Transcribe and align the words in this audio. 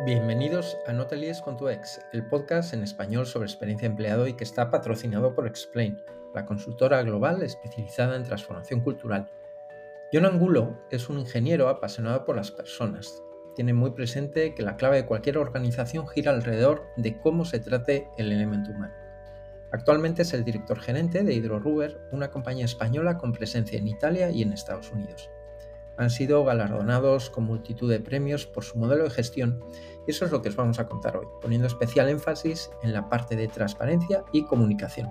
Bienvenidos 0.00 0.78
a 0.86 0.92
No 0.94 1.06
te 1.06 1.16
líes 1.16 1.42
con 1.42 1.58
tu 1.58 1.68
ex, 1.68 2.00
el 2.12 2.26
podcast 2.26 2.72
en 2.72 2.82
español 2.82 3.26
sobre 3.26 3.44
experiencia 3.44 3.86
empleado 3.86 4.26
y 4.26 4.32
que 4.32 4.42
está 4.42 4.70
patrocinado 4.70 5.34
por 5.34 5.46
Explain, 5.46 6.02
la 6.34 6.46
consultora 6.46 7.02
global 7.02 7.42
especializada 7.42 8.16
en 8.16 8.24
transformación 8.24 8.80
cultural. 8.80 9.30
John 10.10 10.24
Angulo 10.24 10.82
es 10.90 11.10
un 11.10 11.18
ingeniero 11.18 11.68
apasionado 11.68 12.24
por 12.24 12.34
las 12.34 12.50
personas. 12.50 13.22
Tiene 13.54 13.74
muy 13.74 13.90
presente 13.90 14.54
que 14.54 14.62
la 14.62 14.76
clave 14.76 14.96
de 14.96 15.06
cualquier 15.06 15.36
organización 15.36 16.08
gira 16.08 16.32
alrededor 16.32 16.84
de 16.96 17.20
cómo 17.20 17.44
se 17.44 17.60
trate 17.60 18.08
el 18.16 18.32
elemento 18.32 18.70
humano. 18.70 18.94
Actualmente 19.72 20.22
es 20.22 20.32
el 20.32 20.42
director 20.42 20.80
gerente 20.80 21.22
de 21.22 21.34
HydroRuber, 21.34 22.00
una 22.10 22.30
compañía 22.30 22.64
española 22.64 23.18
con 23.18 23.32
presencia 23.32 23.78
en 23.78 23.86
Italia 23.86 24.30
y 24.30 24.40
en 24.40 24.54
Estados 24.54 24.90
Unidos 24.90 25.30
han 26.02 26.10
sido 26.10 26.44
galardonados 26.44 27.30
con 27.30 27.44
multitud 27.44 27.90
de 27.90 28.00
premios 28.00 28.46
por 28.46 28.64
su 28.64 28.78
modelo 28.78 29.04
de 29.04 29.10
gestión 29.10 29.64
y 30.06 30.10
eso 30.10 30.24
es 30.24 30.30
lo 30.30 30.42
que 30.42 30.48
os 30.48 30.56
vamos 30.56 30.78
a 30.78 30.88
contar 30.88 31.16
hoy, 31.16 31.26
poniendo 31.40 31.66
especial 31.66 32.08
énfasis 32.08 32.70
en 32.82 32.92
la 32.92 33.08
parte 33.08 33.36
de 33.36 33.48
transparencia 33.48 34.24
y 34.32 34.44
comunicación. 34.44 35.10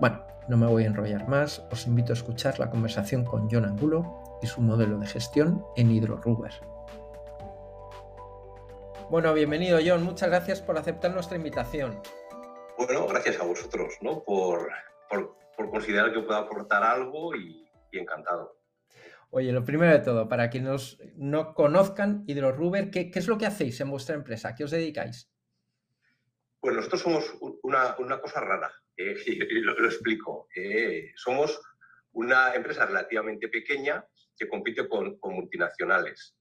Bueno, 0.00 0.24
no 0.48 0.56
me 0.56 0.66
voy 0.66 0.84
a 0.84 0.86
enrollar 0.86 1.28
más, 1.28 1.62
os 1.70 1.86
invito 1.86 2.12
a 2.12 2.14
escuchar 2.14 2.58
la 2.58 2.70
conversación 2.70 3.24
con 3.24 3.48
John 3.50 3.64
Angulo 3.64 4.38
y 4.42 4.46
su 4.46 4.60
modelo 4.60 4.98
de 4.98 5.06
gestión 5.06 5.64
en 5.76 5.90
HydroRuber. 5.90 6.52
Bueno, 9.10 9.34
bienvenido 9.34 9.78
John, 9.84 10.02
muchas 10.02 10.28
gracias 10.28 10.62
por 10.62 10.78
aceptar 10.78 11.12
nuestra 11.12 11.36
invitación. 11.36 12.00
Bueno, 12.76 13.06
gracias 13.06 13.40
a 13.40 13.44
vosotros 13.44 13.94
¿no? 14.00 14.22
por, 14.22 14.70
considerar 15.70 16.12
que 16.12 16.20
puedo 16.20 16.38
aportar 16.38 16.82
algo 16.82 17.34
y 17.36 17.68
encantado. 17.92 18.59
Oye, 19.32 19.52
lo 19.52 19.64
primero 19.64 19.92
de 19.92 20.00
todo, 20.00 20.28
para 20.28 20.50
quienes 20.50 20.98
no 21.14 21.54
conozcan 21.54 22.24
HydroRuber, 22.26 22.90
¿qué, 22.90 23.12
¿qué, 23.12 23.20
es 23.20 23.28
lo 23.28 23.38
que 23.38 23.46
hacéis 23.46 23.80
en 23.80 23.90
vuestra 23.90 24.16
empresa? 24.16 24.56
qué 24.56 24.64
os 24.64 24.72
dedicáis? 24.72 25.30
Pues 26.58 26.74
nosotros 26.74 27.00
somos 27.00 27.38
una, 27.62 27.94
cosa 28.20 28.40
rara, 28.40 28.72
eh, 28.96 29.14
lo, 29.62 29.86
explico. 29.86 30.48
Eh, 30.54 31.12
somos 31.14 31.60
una 32.12 32.54
empresa 32.54 32.86
relativamente 32.86 33.48
pequeña 33.48 34.04
que 34.36 34.48
compite 34.48 34.88
con, 34.88 35.18
multinacionales 35.22 36.36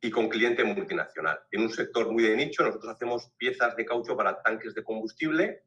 y 0.00 0.10
con 0.10 0.28
cliente 0.28 0.64
multinacional. 0.64 1.38
En 1.52 1.62
un 1.62 1.70
sector 1.70 2.10
muy 2.10 2.24
de 2.24 2.36
nicho, 2.36 2.64
nosotros 2.64 2.94
hacemos 2.94 3.30
piezas 3.38 3.76
de 3.76 3.86
caucho 3.86 4.16
para 4.16 4.42
tanques 4.42 4.74
de 4.74 4.82
combustible 4.82 5.62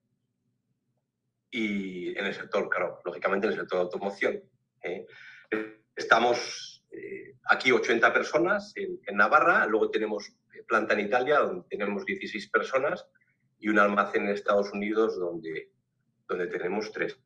y 1.49 2.09
en 2.09 2.25
el 2.25 2.33
sector, 2.33 2.69
claro, 2.69 3.01
lógicamente 3.05 3.47
en 3.47 3.53
el 3.53 3.59
sector 3.59 3.79
de 3.79 3.83
automoción. 3.83 4.43
Eh. 4.83 5.07
Estamos 5.95 6.83
eh, 6.91 7.35
aquí 7.45 7.71
80 7.71 8.11
personas 8.11 8.73
en, 8.75 8.99
Navarra, 9.15 9.65
luego 9.65 9.89
tenemos 9.89 10.35
planta 10.67 10.93
en 10.93 11.05
Italia 11.05 11.39
donde 11.39 11.67
tenemos 11.69 12.05
16 12.05 12.49
personas 12.49 13.05
y 13.59 13.69
un 13.69 13.79
almacén 13.79 14.23
en 14.23 14.29
Estados 14.29 14.73
Unidos 14.73 15.17
donde, 15.17 15.71
donde 16.27 16.47
tenemos 16.47 16.91
3. 16.91 17.17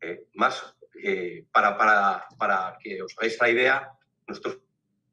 Eh, 0.00 0.26
más, 0.34 0.76
eh, 1.04 1.44
para, 1.52 1.76
para, 1.76 2.26
para, 2.36 2.78
que 2.82 3.00
os 3.00 3.14
hagáis 3.16 3.38
la 3.40 3.50
idea, 3.50 3.92
nosotros 4.26 4.58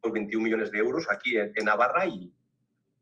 21 0.02 0.44
millones 0.44 0.72
de 0.72 0.80
euros 0.80 1.06
aquí 1.10 1.38
en, 1.38 1.54
Navarra 1.66 2.08
y, 2.08 2.34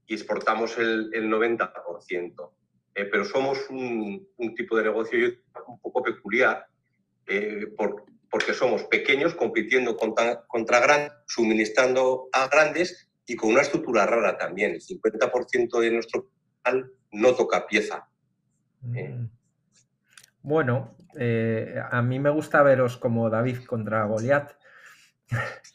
y, 0.08 0.14
exportamos 0.14 0.78
el, 0.78 1.10
el 1.14 1.30
90%. 1.30 2.52
pero 2.94 3.24
somos 3.24 3.70
un, 3.70 4.28
un, 4.36 4.56
tipo 4.56 4.76
de 4.76 4.84
negocio 4.84 5.20
un 5.68 5.80
poco 5.80 6.02
peculiar 6.02 6.66
por, 7.78 8.06
porque 8.36 8.54
somos 8.54 8.84
pequeños 8.84 9.34
compitiendo 9.34 9.96
contra, 9.96 10.44
contra 10.46 10.82
grandes, 10.82 11.14
suministrando 11.26 12.28
a 12.34 12.50
grandes 12.50 13.10
y 13.26 13.38
con 13.38 13.52
una 13.52 13.62
estructura 13.62 14.06
rara 14.06 14.38
también. 14.38 14.72
El 14.72 14.82
50% 14.82 15.80
de 15.80 15.92
nuestro 15.92 16.30
canal 16.62 16.92
no 17.14 17.34
toca 17.34 17.66
pieza. 17.66 18.10
Mm. 18.82 19.28
Bueno, 20.42 20.98
eh, 21.18 21.82
a 21.90 22.02
mí 22.02 22.20
me 22.20 22.30
gusta 22.30 22.62
veros 22.62 22.98
como 22.98 23.30
David 23.30 23.64
contra 23.64 24.04
Goliat. 24.04 24.52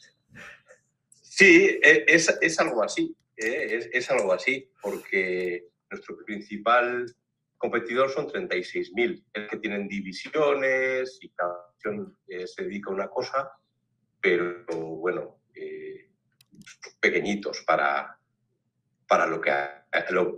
Sí, 1.23 1.79
e, 1.81 2.05
es, 2.07 2.59
algo 2.59 2.83
así, 2.83 3.17
¿eh? 3.37 3.89
es, 3.91 4.11
algo 4.11 4.31
así, 4.31 4.71
porque 4.79 5.69
nuestro 5.89 6.15
principal 6.23 7.11
competidor 7.61 8.09
son 8.09 8.27
36.000, 8.27 9.23
el 9.33 9.47
que 9.47 9.57
tienen 9.57 9.87
divisiones 9.87 11.19
y 11.21 11.29
cada 11.29 11.67
eh, 12.27 12.47
se 12.47 12.63
dedica 12.63 12.89
a 12.89 12.93
una 12.93 13.07
cosa, 13.07 13.51
pero 14.19 14.65
bueno, 14.67 15.37
eh, 15.53 16.09
pequeñitos 16.99 17.61
para, 17.61 18.17
para, 19.07 19.27
lo 19.27 19.39
que, 19.39 19.51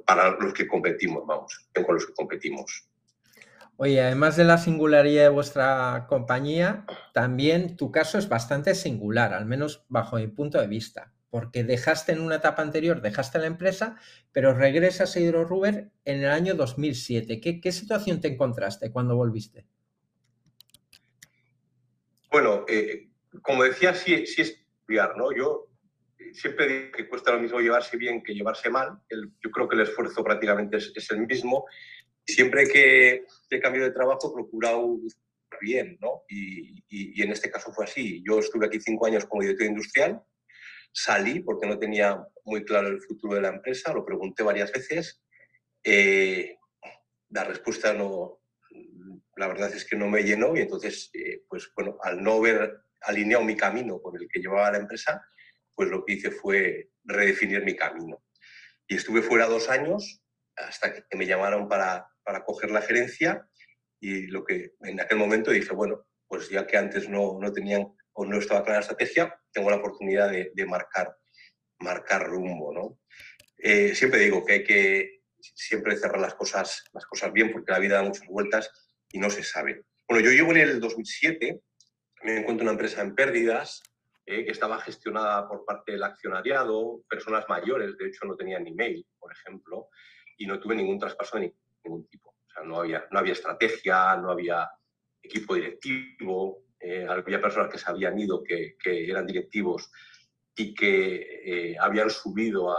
para 0.06 0.32
los 0.32 0.54
que 0.54 0.68
competimos, 0.68 1.26
vamos, 1.26 1.70
con 1.74 1.96
los 1.96 2.06
que 2.06 2.14
competimos. 2.14 2.90
Oye, 3.78 4.02
además 4.02 4.36
de 4.36 4.44
la 4.44 4.58
singularidad 4.58 5.24
de 5.24 5.30
vuestra 5.30 6.06
compañía, 6.08 6.86
también 7.14 7.78
tu 7.78 7.92
caso 7.92 8.18
es 8.18 8.28
bastante 8.28 8.76
singular, 8.76 9.34
al 9.34 9.46
menos 9.46 9.86
bajo 9.88 10.18
mi 10.18 10.28
punto 10.28 10.60
de 10.60 10.68
vista 10.68 11.13
porque 11.34 11.64
dejaste 11.64 12.12
en 12.12 12.22
una 12.22 12.36
etapa 12.36 12.62
anterior, 12.62 13.02
dejaste 13.02 13.40
la 13.40 13.48
empresa, 13.48 13.98
pero 14.32 14.54
regresas 14.54 15.16
a 15.16 15.20
HydroRuber 15.20 15.90
en 16.06 16.20
el 16.20 16.30
año 16.30 16.54
2007. 16.54 17.42
¿Qué, 17.42 17.72
situación 17.72 18.22
te 18.22 18.28
encontraste 18.28 18.92
cuando 18.92 19.16
volviste? 19.16 19.66
Bueno, 22.30 22.66
eh, 22.70 23.10
como 23.42 23.64
decía, 23.64 23.96
sí, 23.96 24.28
sí 24.28 24.44
es 24.44 24.64
estudiar, 24.78 25.18
¿no? 25.18 25.36
Yo 25.36 25.72
siempre 26.34 26.68
digo 26.68 26.92
que 26.92 27.10
cuesta 27.10 27.32
lo 27.32 27.40
mismo 27.40 27.60
llevarse 27.60 27.98
bien 27.98 28.22
que 28.22 28.36
llevarse 28.36 28.70
mal. 28.70 29.00
yo 29.10 29.50
creo 29.50 29.68
que 29.68 29.76
el 29.76 29.82
esfuerzo 29.82 30.24
prácticamente 30.24 30.78
es, 30.78 31.10
el 31.10 31.26
mismo. 31.26 31.66
Siempre 32.28 32.68
que 32.68 33.26
he 33.50 33.60
cambiado 33.60 33.88
de 33.88 33.96
trabajo 33.96 34.30
he 34.30 34.34
procurado 34.36 35.00
bien, 35.60 35.98
¿no? 36.00 36.26
Y, 36.30 36.84
en 37.24 37.32
este 37.32 37.50
caso 37.50 37.74
fue 37.74 37.86
así. 37.86 38.24
Yo 38.24 38.38
estuve 38.38 38.68
aquí 38.68 38.80
cinco 38.80 39.08
años 39.08 39.26
como 39.26 39.42
director 39.42 39.66
industrial 39.66 40.24
Salí 40.94 41.40
porque 41.40 41.68
no 41.68 41.80
tenía 41.80 42.24
muy 42.46 42.64
claro 42.64 42.88
el 42.88 43.02
futuro 43.02 43.36
de 43.36 43.42
la 43.42 43.50
empresa, 43.50 43.92
lo 43.94 44.06
pregunté 44.06 44.44
varias 44.44 44.72
veces. 44.72 45.24
Eh, 45.84 46.56
la 47.30 47.44
respuesta 47.44 47.94
no, 47.94 48.42
la 49.36 49.48
verdad 49.48 49.74
es 49.74 49.86
que 49.86 49.96
no 49.96 50.08
me 50.08 50.22
llenó 50.22 50.56
y 50.56 50.62
entonces, 50.62 51.10
eh, 51.14 51.44
pues 51.50 51.72
bueno, 51.76 51.98
al 52.04 52.22
no 52.22 52.34
haber 52.34 52.84
alineado 53.02 53.44
mi 53.44 53.58
camino 53.58 54.00
con 54.02 54.16
el 54.22 54.28
que 54.30 54.40
llevaba 54.40 54.72
la 54.72 54.78
empresa, 54.78 55.26
pues 55.74 55.90
lo 55.90 56.06
que 56.06 56.14
hice 56.14 56.30
fue 56.30 56.92
redefinir 57.04 57.64
mi 57.64 57.76
camino. 57.76 58.24
Y 58.88 58.96
estuve 58.96 59.24
fuera 59.24 59.48
dos 59.48 59.70
años 59.70 60.22
hasta 60.56 60.94
que 60.94 61.18
me 61.18 61.26
llamaron 61.26 61.68
para, 61.68 62.08
para 62.24 62.46
coger 62.46 62.70
la 62.70 62.82
gerencia 62.82 63.48
y 64.00 64.28
lo 64.28 64.44
que 64.44 64.76
en 64.82 65.02
aquel 65.02 65.18
momento 65.18 65.50
dije, 65.50 65.74
bueno, 65.74 66.06
pues 66.28 66.50
ya 66.50 66.68
que 66.68 66.78
antes 66.78 67.10
no, 67.10 67.40
no 67.40 67.52
tenían 67.52 67.96
o 68.14 68.26
no 68.26 68.38
estaba 68.38 68.64
clara 68.64 68.80
la 68.80 68.82
estrategia, 68.82 69.40
tengo 69.52 69.70
la 69.70 69.78
oportunidad 69.78 70.32
de, 70.32 70.66
marcar, 70.66 71.16
marcar 71.80 72.28
rumbo. 72.28 72.74
¿no? 72.74 73.00
Eh, 73.58 73.96
siempre 73.96 74.22
digo 74.22 74.46
que 74.46 74.54
hay 74.54 74.64
que 74.64 75.24
siempre 75.40 75.98
cerrar 75.98 76.22
las 76.22 76.36
cosas, 76.36 76.84
las 76.94 77.06
cosas 77.06 77.34
bien 77.34 77.52
porque 77.52 77.72
la 77.72 77.80
vida 77.80 77.96
da 77.96 78.04
muchas 78.04 78.28
vueltas 78.28 78.70
y 79.12 79.20
no 79.20 79.30
se 79.30 79.44
sabe. 79.44 79.84
Bueno, 80.08 80.24
yo 80.24 80.32
llevo 80.32 80.52
en 80.52 80.58
el 80.58 80.80
2007, 80.80 81.62
me 82.24 82.38
encuentro 82.38 82.64
una 82.64 82.74
empresa 82.74 83.02
en 83.02 83.16
pérdidas 83.16 83.82
eh, 84.26 84.46
que 84.46 84.52
estaba 84.52 84.80
gestionada 84.80 85.48
por 85.48 85.66
parte 85.66 85.94
del 85.94 86.04
accionariado, 86.04 87.04
personas 87.10 87.46
mayores, 87.50 87.98
de 87.98 88.08
hecho 88.08 88.26
no 88.26 88.36
tenían 88.36 88.66
email, 88.66 89.06
por 89.20 89.32
ejemplo, 89.34 89.90
y 90.38 90.46
no 90.46 90.60
tuve 90.60 90.76
ningún 90.76 91.00
traspaso 91.00 91.38
de 91.38 91.54
ningún 91.84 92.08
tipo. 92.08 92.30
O 92.30 92.52
sea, 92.54 92.64
no 92.64 92.80
había, 92.80 93.06
no 93.12 93.20
había 93.20 93.34
estrategia, 93.34 94.16
no 94.18 94.32
había 94.32 94.70
equipo 95.22 95.56
directivo, 95.56 96.63
había 97.14 97.42
personas 97.42 97.72
que 97.72 97.78
se 97.78 97.90
habían 97.90 98.18
ido, 98.18 98.44
que, 98.44 98.76
eran 98.84 99.26
directivos 99.26 99.92
y 100.56 100.74
que 100.74 101.72
eh, 101.72 101.78
habían 101.80 102.10
subido 102.10 102.76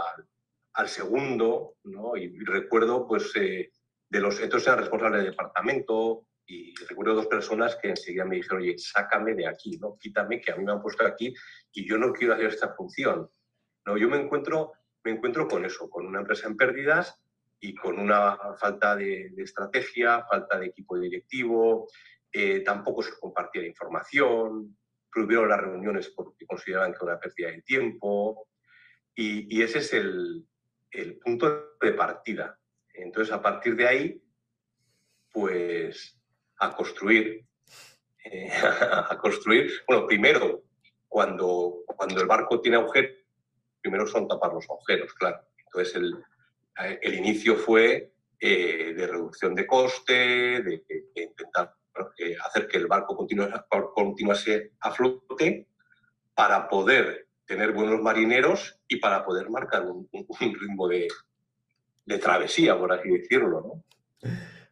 al, 0.73 0.87
segundo, 0.87 1.75
¿no? 1.83 2.17
Y, 2.17 2.37
recuerdo, 2.39 3.07
pues, 3.07 3.35
eh, 3.35 3.71
de 4.09 4.19
los, 4.19 4.39
entonces 4.39 4.67
era 4.67 4.77
responsable 4.77 5.17
del 5.17 5.31
departamento 5.31 6.27
y 6.47 6.75
recuerdo 6.87 7.15
dos 7.15 7.27
personas 7.27 7.77
que 7.81 7.89
enseguida 7.89 8.25
me 8.25 8.35
dijeron, 8.35 8.61
oye, 8.61 8.77
sácame 8.77 9.33
de 9.33 9.47
aquí, 9.47 9.77
¿no? 9.77 9.97
Quítame, 9.99 10.39
que 10.41 10.51
a 10.51 10.55
mí 10.55 10.63
me 10.63 10.73
han 10.73 10.81
puesto 10.81 11.05
aquí 11.05 11.33
y 11.73 11.87
yo 11.87 11.97
no 11.97 12.13
quiero 12.13 12.33
hacer 12.33 12.47
esta 12.47 12.73
función. 12.73 13.29
No, 13.85 13.97
yo 13.97 14.09
me 14.09 14.17
encuentro, 14.17 14.73
me 15.03 15.11
encuentro 15.11 15.47
con 15.47 15.65
eso, 15.65 15.89
con 15.89 16.05
una 16.05 16.19
empresa 16.19 16.47
en 16.47 16.57
pérdidas 16.57 17.19
y 17.59 17.73
con 17.73 17.99
una 17.99 18.37
falta 18.59 18.95
de, 18.95 19.29
de 19.31 19.43
estrategia, 19.43 20.25
falta 20.29 20.59
de 20.59 20.67
equipo 20.67 20.99
directivo, 20.99 21.87
eh, 22.37 22.59
tampoco 22.61 23.01
se 23.01 23.17
compartía 23.19 23.65
información, 23.65 24.77
prohibieron 25.09 25.47
las 25.47 25.61
reuniones 25.61 26.09
porque 26.09 26.45
consideraban 26.45 26.91
que 26.91 26.97
era 26.97 27.13
una 27.13 27.19
pérdida 27.19 27.51
de 27.51 27.61
tiempo 27.61 28.49
y, 29.15 29.61
ese 29.61 29.79
es 29.79 29.93
el, 29.93 30.45
punto 31.23 31.77
de 31.79 31.93
partida. 31.93 32.59
Entonces, 32.93 33.33
a 33.33 33.41
partir 33.41 33.75
de 33.75 33.87
ahí, 33.87 34.23
pues 35.31 36.19
a 36.59 36.75
construir. 36.75 37.45
Eh, 38.27 38.49
a 38.51 39.15
construir, 39.19 39.71
bueno, 39.87 40.07
primero, 40.07 40.63
cuando, 41.07 41.83
cuando 41.85 42.19
el 42.19 42.25
barco 42.25 42.59
tiene 42.59 42.77
agujeros, 42.77 43.11
primero 43.79 44.07
son 44.07 44.27
tapar 44.27 44.51
los 44.51 44.67
agujeros, 44.67 45.13
claro. 45.13 45.41
Entonces, 45.59 45.95
el, 45.95 46.11
el 47.03 47.13
inicio 47.13 47.55
fue 47.55 48.15
eh, 48.37 48.93
de 48.93 49.07
reducción 49.07 49.55
de 49.55 49.65
coste, 49.65 50.61
de, 50.61 50.83
intentar 51.15 51.73
eh, 52.17 52.35
hacer 52.45 52.67
que 52.67 52.77
el 52.77 52.87
barco 52.87 53.15
continuase, 53.15 54.73
a 54.79 54.91
flote 54.91 55.67
para 56.33 56.67
poder 56.67 57.27
tener 57.45 57.71
buenos 57.71 58.01
marineros 58.01 58.79
y 58.87 58.97
para 58.97 59.25
poder 59.25 59.49
marcar 59.49 59.85
un, 59.85 60.09
ritmo 60.11 60.87
de, 60.87 61.07
travesía, 62.19 62.77
por 62.77 62.91
así 62.91 63.09
decirlo. 63.09 63.83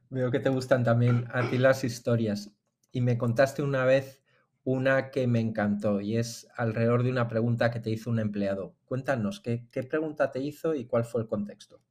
Veo 0.10 0.32
que 0.32 0.40
te 0.40 0.50
gustan 0.50 0.84
también 0.84 1.26
a 1.32 1.50
ti 1.50 1.58
las 1.58 1.84
historias. 1.84 2.52
Y 2.92 3.02
me 3.02 3.18
contaste 3.18 3.64
una 3.64 3.86
vez 3.86 4.24
una 4.64 5.12
que 5.12 5.28
me 5.28 5.40
encantó 5.40 6.00
y 6.00 6.18
es 6.18 6.48
alrededor 6.56 7.04
de 7.04 7.12
una 7.12 7.28
pregunta 7.28 7.72
que 7.72 7.80
te 7.80 7.90
hizo 7.90 8.10
un 8.10 8.20
empleado. 8.20 8.76
Cuéntanos, 8.86 9.40
¿qué, 9.40 9.68
qué 9.72 9.84
pregunta 9.84 10.32
te 10.32 10.40
hizo 10.40 10.74
y 10.76 10.86
cuál 10.86 11.04
fue 11.04 11.22
el 11.22 11.28
contexto? 11.28 11.82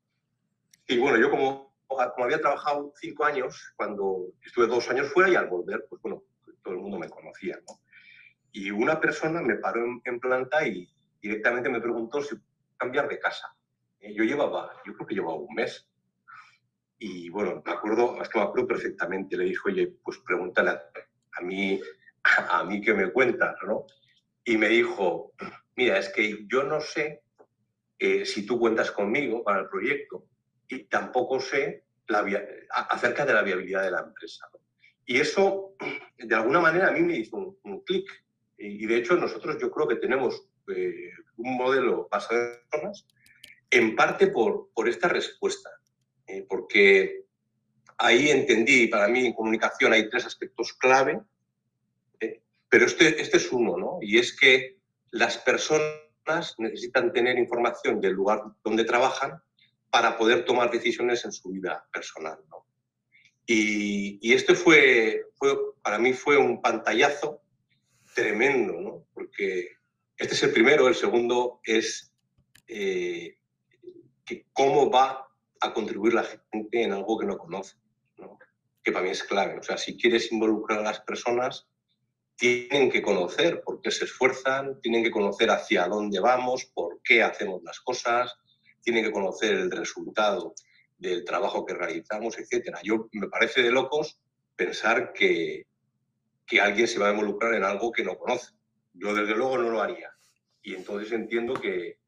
Y 0.87 0.99
bueno, 0.99 1.19
yo 1.19 1.31
como, 1.31 1.72
como 2.15 2.25
había 2.25 2.41
trabajado 2.41 2.93
cinco 2.97 3.25
años, 3.25 3.73
cuando 3.77 4.29
estuve 4.45 4.67
dos 4.67 4.89
años 4.91 5.09
fuera 5.13 5.31
y 5.31 5.37
al 5.37 5.49
volver, 5.49 5.87
pues 5.89 6.01
bueno, 6.03 6.23
todo 6.63 6.75
el 6.75 6.81
mundo 6.81 6.99
me 6.99 7.09
conocía, 7.09 7.59
¿no? 7.69 7.81
Y 8.53 8.71
una 8.71 9.01
persona 9.01 9.41
me 9.41 9.57
paró 9.57 9.83
en, 10.05 10.21
planta 10.21 10.67
y 10.67 10.89
directamente 11.21 11.71
me 11.71 11.81
preguntó 11.81 12.21
si 12.23 12.37
cambiar 12.77 13.09
de 13.09 13.19
casa. 13.19 13.57
Eh, 14.01 14.13
yo 14.15 14.25
llevaba, 14.25 14.73
yo 14.85 14.93
creo 14.95 15.07
que 15.07 15.15
llevaba 15.15 15.37
un 15.37 15.55
mes. 15.55 15.89
Y 16.99 17.31
bueno, 17.31 17.63
me 17.65 17.73
acuerdo, 17.73 18.19
que 18.31 18.39
me 18.39 18.45
acuerdo 18.45 18.67
perfectamente. 18.67 19.37
Le 19.37 19.45
dijo, 19.45 19.69
oye, 19.69 19.95
pues 20.05 20.19
pregúntale 20.19 20.71
a, 20.71 21.41
mí, 21.41 21.81
a 22.51 22.65
mí 22.65 22.81
que 22.83 22.93
me 22.93 23.11
cuentas, 23.11 23.57
¿no? 23.67 23.87
Y 24.45 24.59
me 24.59 24.69
dijo, 24.69 25.33
mira, 25.77 25.99
es 25.99 26.11
que 26.11 26.47
yo 26.47 26.63
no 26.65 26.81
sé 26.81 27.23
eh, 27.99 28.27
si 28.27 28.45
tú 28.45 28.59
cuentas 28.59 28.91
conmigo 28.91 29.43
para 29.43 29.61
el 29.61 29.69
proyecto, 29.69 30.27
y 30.73 30.85
tampoco 30.85 31.39
sé 31.39 31.85
acerca 32.71 33.27
de 33.27 33.35
la 33.35 33.43
viabilidad 33.43 33.83
de 33.85 33.91
la 33.91 34.01
empresa. 34.01 34.49
Y 35.05 35.21
eso, 35.21 35.75
de 36.19 36.35
alguna 36.35 36.61
manera, 36.61 36.89
a 36.89 36.93
mí 36.93 37.01
me 37.01 37.17
hizo 37.17 37.59
un, 37.63 37.81
clic. 37.81 38.09
Y, 38.57 38.87
de 38.87 38.97
hecho, 38.97 39.17
nosotros 39.17 39.59
yo 39.61 39.71
creo 39.71 39.87
que 39.87 39.97
tenemos 39.97 40.49
eh, 40.75 41.11
un 41.37 41.57
modelo 41.57 42.09
basado 42.11 42.41
en 42.41 42.59
personas, 42.71 43.07
en 43.71 43.97
parte 43.97 44.29
por, 44.29 44.71
por 44.75 44.89
esta 44.89 45.09
respuesta. 45.09 45.71
Eh, 46.27 46.47
porque 46.49 47.25
ahí 47.99 48.31
entendí, 48.31 48.87
para 48.87 49.09
mí 49.09 49.27
en 49.27 49.35
comunicación 49.35 49.93
hay 49.93 50.09
tres 50.09 50.25
aspectos 50.25 50.73
clave, 50.75 51.21
eh, 52.21 52.41
pero 52.69 52.87
este, 52.87 53.21
este 53.21 53.37
es 53.37 53.53
uno, 53.53 53.77
¿no? 53.77 53.99
Y 54.01 54.19
es 54.19 54.35
que 54.39 54.79
las 55.11 55.37
personas 55.39 56.55
necesitan 56.59 57.13
tener 57.13 57.39
información 57.39 58.01
del 58.01 58.13
lugar 58.13 58.43
donde 58.63 58.85
trabajan 58.85 59.43
para 59.93 60.17
poder 60.17 60.47
tomar 60.47 60.71
decisiones 60.71 61.23
en 61.27 61.33
su 61.33 61.51
vida 61.51 61.87
personal. 61.93 62.39
¿no? 62.49 62.67
Y, 63.47 64.19
y, 64.27 64.33
este 64.33 64.55
fue, 64.55 65.27
fue, 65.35 65.55
para 65.83 65.99
mí 65.99 66.15
fue 66.15 66.39
un 66.39 66.63
pantallazo 66.63 67.43
tremendo, 68.15 68.81
¿no? 68.81 69.07
porque 69.13 69.69
este 70.17 70.35
es 70.35 70.43
el 70.45 70.53
primero, 70.53 70.89
el 70.89 70.95
segundo 70.95 71.61
es 71.63 72.11
eh, 72.69 73.37
que 74.25 74.47
cómo 74.55 74.91
va 74.91 75.29
a 75.61 75.75
contribuir 75.75 76.15
la 76.15 76.25
gente 76.25 76.83
en 76.83 76.93
algo 76.93 77.19
que 77.19 77.27
no 77.27 77.37
conoce, 77.37 77.77
¿no? 78.17 78.39
que 78.83 78.93
para 78.93 79.05
mí 79.05 79.11
es 79.11 79.23
clave. 79.23 79.59
O 79.59 79.63
sea, 79.63 79.77
si 79.77 79.99
quieres 79.99 80.33
involucrar 80.33 80.79
a 80.79 80.85
las 80.85 81.01
personas, 81.01 81.69
tienen 82.37 82.91
que 82.91 83.03
conocer 83.03 83.63
por 83.63 83.83
qué 83.83 83.91
se 83.91 84.07
esfuerzan, 84.07 84.81
tienen 84.81 85.05
que 85.05 85.11
conocer 85.11 85.51
hacia 85.51 85.87
dónde 85.87 86.19
vamos, 86.19 86.65
por 86.65 87.03
qué 87.03 87.23
hacemos 87.23 87.63
las 87.63 87.79
cosas, 87.81 88.39
tiene 88.83 89.03
que 89.03 89.13
conocer 89.13 89.55
el 89.55 89.71
resultado 89.71 90.55
del 90.99 91.25
trabajo 91.25 91.65
que 91.65 91.75
realizamos, 91.75 92.39
etc. 92.39 92.77
Yo 92.83 93.09
me 93.13 93.29
parece 93.29 93.63
de 93.63 93.71
locos 93.71 94.21
pensar 94.55 95.13
que, 95.13 95.67
que 96.47 96.61
alguien 96.61 96.87
se 96.87 96.99
va 96.99 97.09
a 97.09 97.13
involucrar 97.13 97.55
en 97.55 97.65
algo 97.65 97.91
que 97.91 98.05
no 98.05 98.17
conoce. 98.17 98.53
Yo 98.93 99.15
desde 99.15 99.35
luego 99.35 99.59
no 99.59 99.71
lo 99.71 99.81
haría. 99.81 100.13
Y 100.63 100.75
entonces 100.75 101.11
entiendo 101.13 101.55
que, 101.55 101.99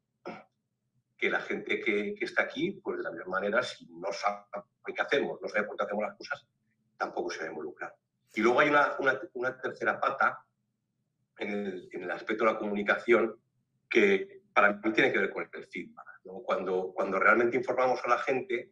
que 1.17 1.29
la 1.29 1.41
gente 1.41 1.81
que, 1.81 2.15
que, 2.15 2.25
está 2.25 2.43
aquí, 2.43 2.71
pues 2.71 2.97
de 2.97 3.03
la 3.03 3.11
misma 3.11 3.39
manera, 3.39 3.63
si 3.63 3.85
no 3.87 4.11
sabe 4.13 4.45
qué 4.85 5.01
hacemos, 5.01 5.41
no 5.41 5.49
sabe 5.49 5.65
por 5.65 5.75
qué 5.75 5.83
hacemos 5.83 6.03
las 6.03 6.17
cosas, 6.17 6.45
tampoco 6.97 7.31
se 7.31 7.39
va 7.39 7.45
a 7.45 7.49
involucrar. 7.49 7.95
Y 8.33 8.41
luego 8.41 8.59
hay 8.59 8.69
una, 8.69 8.95
una, 8.99 9.19
una 9.33 9.59
tercera 9.59 9.99
pata 9.99 10.39
en 11.37 11.49
el, 11.49 11.89
en 11.91 12.03
el, 12.03 12.11
aspecto 12.11 12.45
de 12.45 12.53
la 12.53 12.59
comunicación 12.59 13.35
que 13.89 14.43
para 14.53 14.73
mí 14.73 14.93
tiene 14.93 15.11
que 15.11 15.19
ver 15.19 15.29
con 15.31 15.49
el 15.51 15.65
feedback. 15.67 16.14
Cuando, 16.25 16.91
cuando 16.93 17.19
realmente 17.19 17.57
informamos 17.57 18.03
a 18.03 18.09
la 18.09 18.17
gente, 18.17 18.71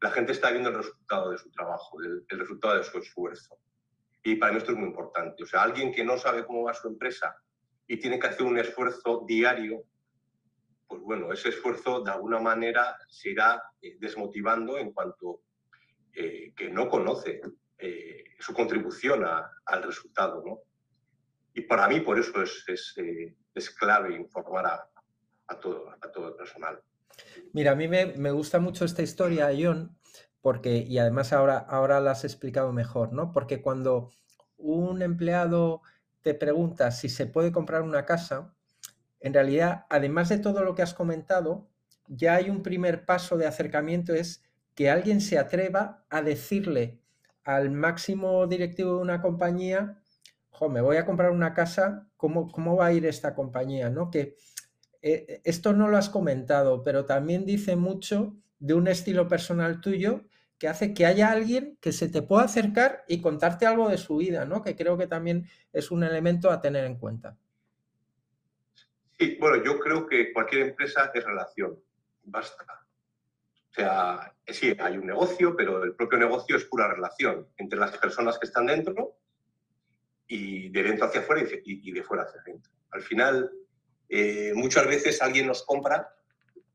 la 0.00 0.10
gente 0.10 0.32
está 0.32 0.50
viendo 0.50 0.70
el 0.70 0.76
resultado 0.76 1.30
de 1.30 1.38
su 1.38 1.50
trabajo, 1.50 1.98
el, 2.02 2.38
resultado 2.38 2.76
de 2.76 2.84
su 2.84 2.98
esfuerzo. 2.98 3.58
Y 4.22 4.36
para 4.36 4.52
mí 4.52 4.58
esto 4.58 4.72
es 4.72 4.78
muy 4.78 4.88
importante. 4.88 5.42
O 5.42 5.46
sea, 5.46 5.62
alguien 5.62 5.92
que 5.92 6.04
no 6.04 6.16
sabe 6.16 6.46
cómo 6.46 6.64
va 6.64 6.74
su 6.74 6.88
empresa 6.88 7.36
y 7.86 7.98
tiene 7.98 8.18
que 8.18 8.26
hacer 8.26 8.46
un 8.46 8.58
esfuerzo 8.58 9.24
diario, 9.26 9.84
pues 10.86 11.02
bueno, 11.02 11.32
ese 11.32 11.50
esfuerzo 11.50 12.00
de 12.00 12.10
alguna 12.10 12.40
manera 12.40 12.96
se 13.08 13.30
irá 13.30 13.62
eh, 13.82 13.96
desmotivando 13.98 14.78
en 14.78 14.92
cuanto 14.92 15.40
eh, 16.14 16.52
que 16.56 16.70
no 16.70 16.88
conoce 16.88 17.42
eh, 17.78 18.24
su 18.38 18.54
contribución 18.54 19.24
al 19.24 19.82
resultado. 19.82 20.42
¿no? 20.44 20.60
Y 21.52 21.62
para 21.62 21.86
mí 21.88 22.00
por 22.00 22.18
eso 22.18 22.42
es, 22.42 22.64
es, 22.66 22.94
es 23.54 23.70
clave 23.70 24.14
informar 24.14 24.66
a, 24.66 24.88
a, 25.48 25.60
todo, 25.60 25.90
a 25.90 26.10
todo 26.10 26.28
el 26.28 26.34
personal. 26.34 26.82
Mira, 27.52 27.72
a 27.72 27.76
mí 27.76 27.88
me, 27.88 28.30
gusta 28.32 28.58
mucho 28.58 28.84
esta 28.84 29.02
historia, 29.02 29.50
John, 29.56 29.96
porque, 30.40 30.78
y 30.78 30.98
además 30.98 31.32
ahora, 31.32 31.58
ahora 31.58 32.00
la 32.00 32.12
has 32.12 32.24
explicado 32.24 32.72
mejor, 32.72 33.12
¿no? 33.12 33.32
Porque 33.32 33.62
cuando 33.62 34.10
un 34.56 35.02
empleado 35.02 35.82
te 36.22 36.34
pregunta 36.34 36.90
si 36.90 37.08
se 37.08 37.26
puede 37.26 37.52
comprar 37.52 37.82
una 37.82 38.04
casa, 38.04 38.54
en 39.20 39.34
realidad, 39.34 39.86
además 39.88 40.28
de 40.28 40.38
todo 40.38 40.64
lo 40.64 40.74
que 40.74 40.82
has 40.82 40.94
comentado, 40.94 41.68
ya 42.08 42.34
hay 42.34 42.50
un 42.50 42.62
primer 42.62 43.06
paso 43.06 43.36
de 43.36 43.46
acercamiento, 43.46 44.14
es 44.14 44.42
que 44.74 44.90
alguien 44.90 45.20
se 45.20 45.38
atreva 45.38 46.04
a 46.10 46.22
decirle 46.22 47.00
al 47.44 47.70
máximo 47.70 48.46
directivo 48.46 48.96
de 48.96 49.02
una 49.02 49.22
compañía, 49.22 50.00
jo, 50.50 50.68
me 50.68 50.80
voy 50.80 50.96
a 50.96 51.06
comprar 51.06 51.30
una 51.30 51.54
casa, 51.54 52.08
¿cómo, 52.16 52.50
cómo 52.50 52.76
va 52.76 52.86
a 52.86 52.92
ir 52.92 53.06
esta 53.06 53.34
compañía? 53.34 53.90
¿no? 53.90 54.10
Que, 54.10 54.36
eh, 55.06 55.42
esto 55.44 55.74
no 55.74 55.88
lo 55.88 55.98
has 55.98 56.08
comentado, 56.08 56.82
pero 56.82 57.04
también 57.04 57.44
dice 57.44 57.76
mucho 57.76 58.34
de 58.58 58.72
un 58.72 58.88
estilo 58.88 59.28
personal 59.28 59.82
tuyo 59.82 60.22
que 60.58 60.66
hace 60.66 60.94
que 60.94 61.04
haya 61.04 61.30
alguien 61.30 61.76
que 61.82 61.92
se 61.92 62.08
te 62.08 62.22
pueda 62.22 62.44
acercar 62.44 63.04
y 63.06 63.20
contarte 63.20 63.66
algo 63.66 63.90
de 63.90 63.98
su 63.98 64.16
vida, 64.16 64.46
¿no? 64.46 64.62
Que 64.62 64.74
creo 64.74 64.96
que 64.96 65.06
también 65.06 65.46
es 65.74 65.90
un 65.90 66.04
elemento 66.04 66.50
a 66.50 66.62
tener 66.62 66.86
en 66.86 66.96
cuenta. 66.96 67.36
Sí, 69.18 69.36
bueno, 69.38 69.62
yo 69.62 69.78
creo 69.78 70.06
que 70.06 70.32
cualquier 70.32 70.68
empresa 70.68 71.10
es 71.12 71.22
relación, 71.22 71.78
basta. 72.22 72.64
O 72.64 73.74
sea, 73.74 74.34
sí, 74.46 74.74
hay 74.80 74.96
un 74.96 75.04
negocio, 75.04 75.54
pero 75.54 75.84
el 75.84 75.94
propio 75.94 76.18
negocio 76.18 76.56
es 76.56 76.64
pura 76.64 76.88
relación 76.88 77.46
entre 77.58 77.78
las 77.78 77.94
personas 77.98 78.38
que 78.38 78.46
están 78.46 78.64
dentro 78.64 79.18
y 80.26 80.70
de 80.70 80.82
dentro 80.82 81.04
hacia 81.04 81.20
afuera 81.20 81.46
y 81.62 81.92
de 81.92 82.02
fuera 82.02 82.22
hacia 82.22 82.40
adentro. 82.40 82.72
Al 82.92 83.02
final, 83.02 83.50
eh, 84.08 84.52
muchas 84.54 84.86
veces 84.86 85.22
alguien 85.22 85.46
nos 85.46 85.64
compra 85.64 86.14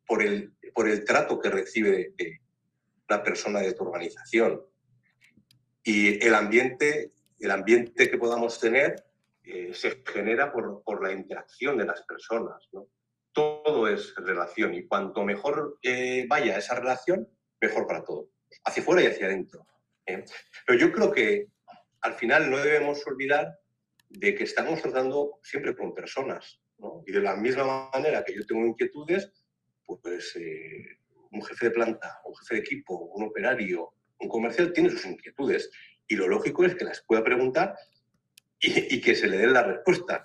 por 0.06 0.24
el, 0.24 0.54
por 0.74 0.90
el 0.90 1.04
trato 1.04 1.40
que 1.40 1.50
recibe 1.50 2.14
de, 2.18 2.42
persona 3.24 3.60
de 3.60 3.74
tu 3.74 3.84
organización. 3.84 4.62
Y 5.84 6.24
el 6.26 6.36
ambiente, 6.36 7.14
el 7.40 7.52
ambiente 7.52 8.10
que 8.10 8.18
podamos 8.18 8.60
tener 8.60 9.04
eh, 9.44 9.74
se 9.74 10.04
genera 10.06 10.52
por, 10.52 10.84
por, 10.84 11.02
la 11.04 11.12
interacción 11.12 11.78
de 11.78 11.86
las 11.86 12.04
personas. 12.04 12.70
Todo 13.32 13.88
es 13.88 14.14
relación 14.16 14.74
y 14.74 14.86
cuanto 14.86 15.24
mejor 15.24 15.80
eh, 15.82 16.26
vaya 16.28 16.58
esa 16.58 16.76
relación, 16.76 17.28
mejor 17.62 17.88
para 17.88 18.04
todos, 18.04 18.30
hacia 18.66 18.84
afuera 18.84 19.04
y 19.04 19.08
hacia 19.08 19.28
adentro. 19.28 19.66
Pero 20.06 20.80
yo 20.80 20.92
creo 20.92 21.12
que 21.12 21.48
al 22.02 22.14
final 22.14 22.50
no 22.50 22.58
debemos 22.58 23.06
olvidar 23.08 23.60
de 24.10 24.36
que 24.36 24.44
estamos 24.44 24.82
tratando 24.82 25.40
siempre 25.44 25.76
con 25.76 25.94
personas. 25.94 26.60
Y 27.06 27.12
de 27.12 27.22
la 27.22 27.36
misma 27.36 27.90
manera 27.94 28.24
que 28.24 28.36
yo 28.36 28.46
tengo 28.46 28.66
inquietudes, 28.66 29.32
pues 29.86 30.36
eh, 30.36 31.00
un 31.32 31.44
jefe 31.44 31.66
de 31.66 31.72
planta, 31.72 32.22
un 32.26 32.36
jefe 32.36 32.56
de 32.56 32.62
equipo, 32.62 32.96
un 32.96 33.26
operario, 33.26 33.94
un 34.20 34.30
comercial 34.30 34.74
tiene 34.74 34.90
sus 34.90 35.06
inquietudes. 35.06 35.70
Y 36.08 36.16
lo 36.16 36.28
lógico 36.28 36.66
es 36.66 36.76
que 36.76 36.86
las 36.86 37.04
pueda 37.06 37.24
preguntar 37.24 37.76
y, 38.60 39.00
que 39.02 39.16
se 39.16 39.28
le 39.28 39.38
den 39.38 39.54
las 39.54 39.68
respuestas. 39.68 40.22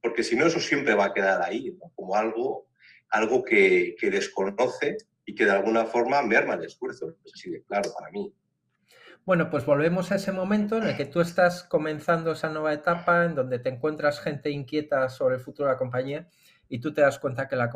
Porque 0.00 0.22
si 0.22 0.36
no, 0.36 0.46
eso 0.46 0.60
siempre 0.60 0.94
va 0.94 1.06
a 1.06 1.14
quedar 1.14 1.42
ahí, 1.42 1.76
como 1.94 2.14
algo, 2.14 2.68
algo 3.10 3.42
que, 3.44 3.96
que 3.98 4.10
desconoce 4.10 4.96
y 5.24 5.34
que 5.34 5.44
de 5.44 5.50
alguna 5.50 5.84
forma 5.86 6.22
merma 6.22 6.54
el 6.54 6.64
esfuerzo. 6.64 7.16
Es 7.24 7.32
así 7.34 7.50
de 7.50 7.62
claro 7.62 7.90
para 7.98 8.10
mí. 8.10 8.32
Bueno, 9.26 9.50
pues 9.50 9.66
volvemos 9.66 10.12
a 10.12 10.14
ese 10.14 10.30
momento 10.30 10.76
en 10.78 10.84
el 10.84 10.96
que 10.96 11.04
tú 11.04 11.20
estás 11.20 11.64
comenzando 11.64 12.30
esa 12.30 12.48
nueva 12.48 12.72
etapa, 12.72 13.24
en 13.24 13.34
donde 13.34 13.58
te 13.58 13.68
encuentras 13.68 14.20
gente 14.20 14.50
inquieta 14.50 15.08
sobre 15.08 15.34
el 15.34 15.40
futuro 15.40 15.66
de 15.66 15.74
la 15.74 15.78
compañía 15.78 16.28
y 16.68 16.78
tú 16.78 16.94
te 16.94 17.00
das 17.00 17.18
cuenta 17.18 17.48
que 17.48 17.56
la, 17.56 17.68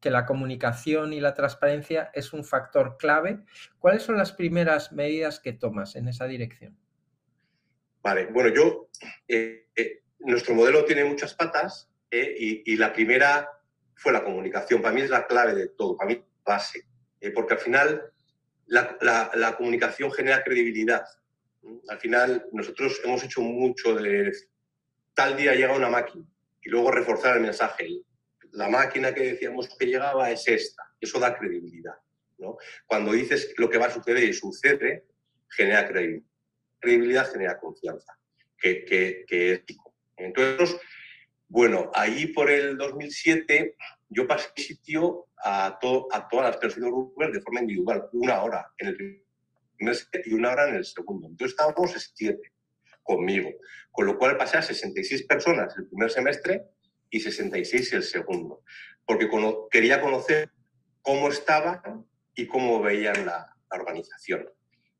que 0.00 0.10
la 0.10 0.26
comunicación 0.26 1.12
y 1.12 1.20
la 1.20 1.34
transparencia 1.34 2.10
es 2.14 2.32
un 2.32 2.44
factor 2.44 2.96
clave. 2.98 3.44
¿Cuáles 3.78 4.02
son 4.02 4.16
las 4.16 4.32
primeras 4.32 4.90
medidas 4.90 5.38
que 5.38 5.52
tomas 5.52 5.94
en 5.94 6.08
esa 6.08 6.26
dirección? 6.26 6.76
Vale, 8.02 8.26
bueno, 8.26 8.52
yo, 8.52 8.88
eh, 9.28 9.68
eh, 9.76 10.02
nuestro 10.18 10.56
modelo 10.56 10.84
tiene 10.84 11.04
muchas 11.04 11.32
patas 11.34 11.92
eh, 12.10 12.34
y, 12.66 12.74
la 12.74 12.92
primera 12.92 13.48
fue 13.94 14.12
la 14.12 14.24
comunicación. 14.24 14.82
Para 14.82 14.94
mí 14.96 15.02
es 15.02 15.10
la 15.10 15.28
clave 15.28 15.54
de 15.54 15.68
todo, 15.68 15.96
para 15.96 16.10
mí 16.10 16.24
base, 16.44 16.88
porque 17.32 17.54
al 17.54 17.60
final 17.60 18.11
la, 18.72 19.54
comunicación 19.56 20.10
genera 20.12 20.42
credibilidad. 20.42 21.04
Al 21.88 21.98
final 21.98 22.46
nosotros 22.52 23.00
hemos 23.04 23.22
hecho 23.22 23.40
mucho 23.40 23.94
de 23.94 24.32
tal 25.14 25.36
día 25.36 25.54
llega 25.54 25.76
una 25.76 25.90
máquina 25.90 26.24
y 26.62 26.70
luego 26.70 26.90
reforzar 26.90 27.36
el 27.36 27.42
mensaje. 27.42 28.02
La 28.52 28.68
máquina 28.68 29.14
que 29.14 29.32
decíamos 29.32 29.68
que 29.78 29.86
llegaba 29.86 30.30
es 30.30 30.46
esta. 30.48 30.82
Eso 31.00 31.18
da 31.18 31.36
credibilidad. 31.36 31.94
¿no? 32.38 32.56
Cuando 32.86 33.12
dices 33.12 33.54
lo 33.56 33.70
que 33.70 33.78
va 33.78 33.86
a 33.86 33.90
suceder 33.90 34.24
y 34.24 34.32
sucede, 34.32 35.04
genera 35.48 35.86
credibilidad 35.86 36.32
credibilidad 36.82 37.30
genera 37.30 37.58
confianza, 37.58 38.18
que, 38.60 38.84
que, 38.84 39.52
es 39.52 39.62
Entonces, 40.16 40.76
bueno, 41.52 41.90
ahí 41.92 42.28
por 42.28 42.50
el 42.50 42.78
2007 42.78 43.76
yo 44.08 44.26
pasé 44.26 44.48
sitio 44.56 45.26
a, 45.36 45.76
todo, 45.78 46.08
a 46.10 46.26
todas 46.26 46.46
las 46.46 46.56
personas 46.56 46.90
de 47.30 47.42
forma 47.42 47.60
individual, 47.60 48.08
una 48.14 48.42
hora 48.42 48.72
en 48.78 48.88
el 48.88 49.22
primer 49.76 49.94
set 49.94 50.26
y 50.26 50.32
una 50.32 50.52
hora 50.52 50.70
en 50.70 50.76
el 50.76 50.84
segundo. 50.86 51.28
Entonces 51.28 51.52
estábamos 51.52 51.92
siete 52.14 52.54
conmigo, 53.02 53.50
con 53.90 54.06
lo 54.06 54.16
cual 54.16 54.38
pasé 54.38 54.56
a 54.56 54.62
66 54.62 55.26
personas 55.26 55.76
el 55.76 55.88
primer 55.88 56.10
semestre 56.10 56.62
y 57.10 57.20
66 57.20 57.92
el 57.92 58.02
segundo, 58.02 58.62
porque 59.04 59.28
quería 59.70 60.00
conocer 60.00 60.50
cómo 61.02 61.28
estaban 61.28 62.06
y 62.34 62.46
cómo 62.46 62.80
veían 62.80 63.26
la, 63.26 63.54
organización. 63.68 64.48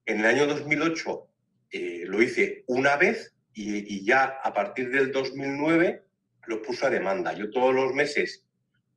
En 0.04 0.20
el 0.20 0.26
año 0.26 0.46
2008 0.46 1.28
eh, 1.70 2.02
lo 2.06 2.20
hice 2.20 2.64
una 2.66 2.96
vez 2.96 3.34
y, 3.54 4.04
ya 4.04 4.24
a 4.42 4.52
partir 4.52 4.90
del 4.90 5.12
2009 5.12 6.11
lo 6.46 6.62
puse 6.62 6.86
a 6.86 6.90
demanda. 6.90 7.32
Yo 7.32 7.50
todos 7.50 7.74
los 7.74 7.94
meses 7.94 8.46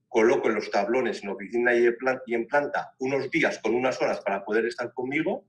coloco 0.07 0.49
en 0.49 0.55
los 0.55 0.71
tablones 0.71 1.23
en 1.23 1.29
oficina 1.29 1.73
y 1.75 1.85
en 2.33 2.47
planta 2.47 2.93
unos 2.99 3.29
días 3.29 3.59
con 3.59 3.75
unas 3.75 4.01
horas 4.01 4.21
para 4.21 4.45
poder 4.45 4.65
estar 4.65 4.93
conmigo 4.93 5.45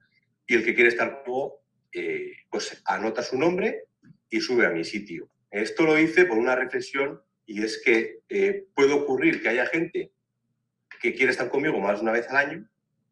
y 0.47 0.55
el 0.55 0.65
que 0.65 0.75
quiere 0.75 0.91
estar 0.91 1.23
conmigo 1.23 1.63
eh, 1.93 2.33
pues 2.51 2.83
anota 2.85 3.23
su 3.23 3.39
nombre 3.39 3.85
y 4.29 4.41
sube 4.41 4.67
a 4.67 4.71
mi 4.71 4.85
sitio. 4.85 5.31
Esto 5.51 5.85
lo 5.85 5.99
hice 5.99 6.27
por 6.27 6.37
una 6.37 6.55
reflexión 6.55 7.23
y 7.47 7.63
es 7.63 7.81
que 7.83 8.21
eh, 8.29 8.67
puede 8.75 8.93
ocurrir 8.93 9.41
que 9.41 9.49
haya 9.49 9.67
gente 9.67 10.13
que 11.01 11.15
quiere 11.15 11.33
estar 11.33 11.49
conmigo 11.49 11.81
más 11.81 11.99
de 11.99 12.03
una 12.03 12.13
vez 12.13 12.29
al 12.29 12.37
año 12.37 12.69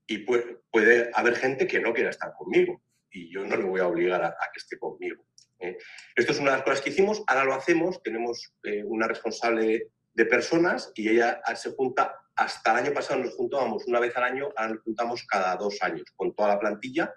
y 0.06 0.18
puede 0.18 1.10
haber 1.14 1.36
gente 1.36 1.66
que 1.66 1.80
no 1.80 1.94
quiera 1.94 2.10
estar 2.10 2.34
conmigo 2.36 2.82
y 3.10 3.32
yo 3.32 3.44
no 3.46 3.56
le 3.56 3.64
voy 3.64 3.80
a 3.80 3.86
obligar 3.86 4.22
a, 4.22 4.36
que 4.52 4.58
esté 4.58 4.76
conmigo. 4.76 5.24
Esto 5.58 6.32
es 6.32 6.38
una 6.38 6.50
de 6.50 6.56
las 6.58 6.64
cosas 6.64 6.80
que 6.80 6.90
hicimos, 6.90 7.22
ahora 7.26 7.44
lo 7.44 7.54
hacemos, 7.54 8.02
tenemos 8.02 8.52
eh, 8.64 8.82
una 8.84 9.08
responsable 9.08 9.88
de 10.12 10.26
personas 10.26 10.92
y 10.94 11.08
ella 11.08 11.40
se 11.54 11.72
junta, 11.72 12.14
hasta 12.36 12.72
el 12.72 12.86
año 12.86 12.94
pasado 12.94 13.20
nos 13.20 13.34
juntábamos 13.34 13.86
una 13.86 14.00
vez 14.00 14.16
al 14.16 14.24
año, 14.24 14.48
ahora 14.56 14.74
nos 14.74 14.82
juntamos 14.82 15.24
cada 15.26 15.56
dos 15.56 15.80
años 15.82 16.04
con 16.16 16.34
toda 16.34 16.50
la 16.50 16.60
plantilla 16.60 17.12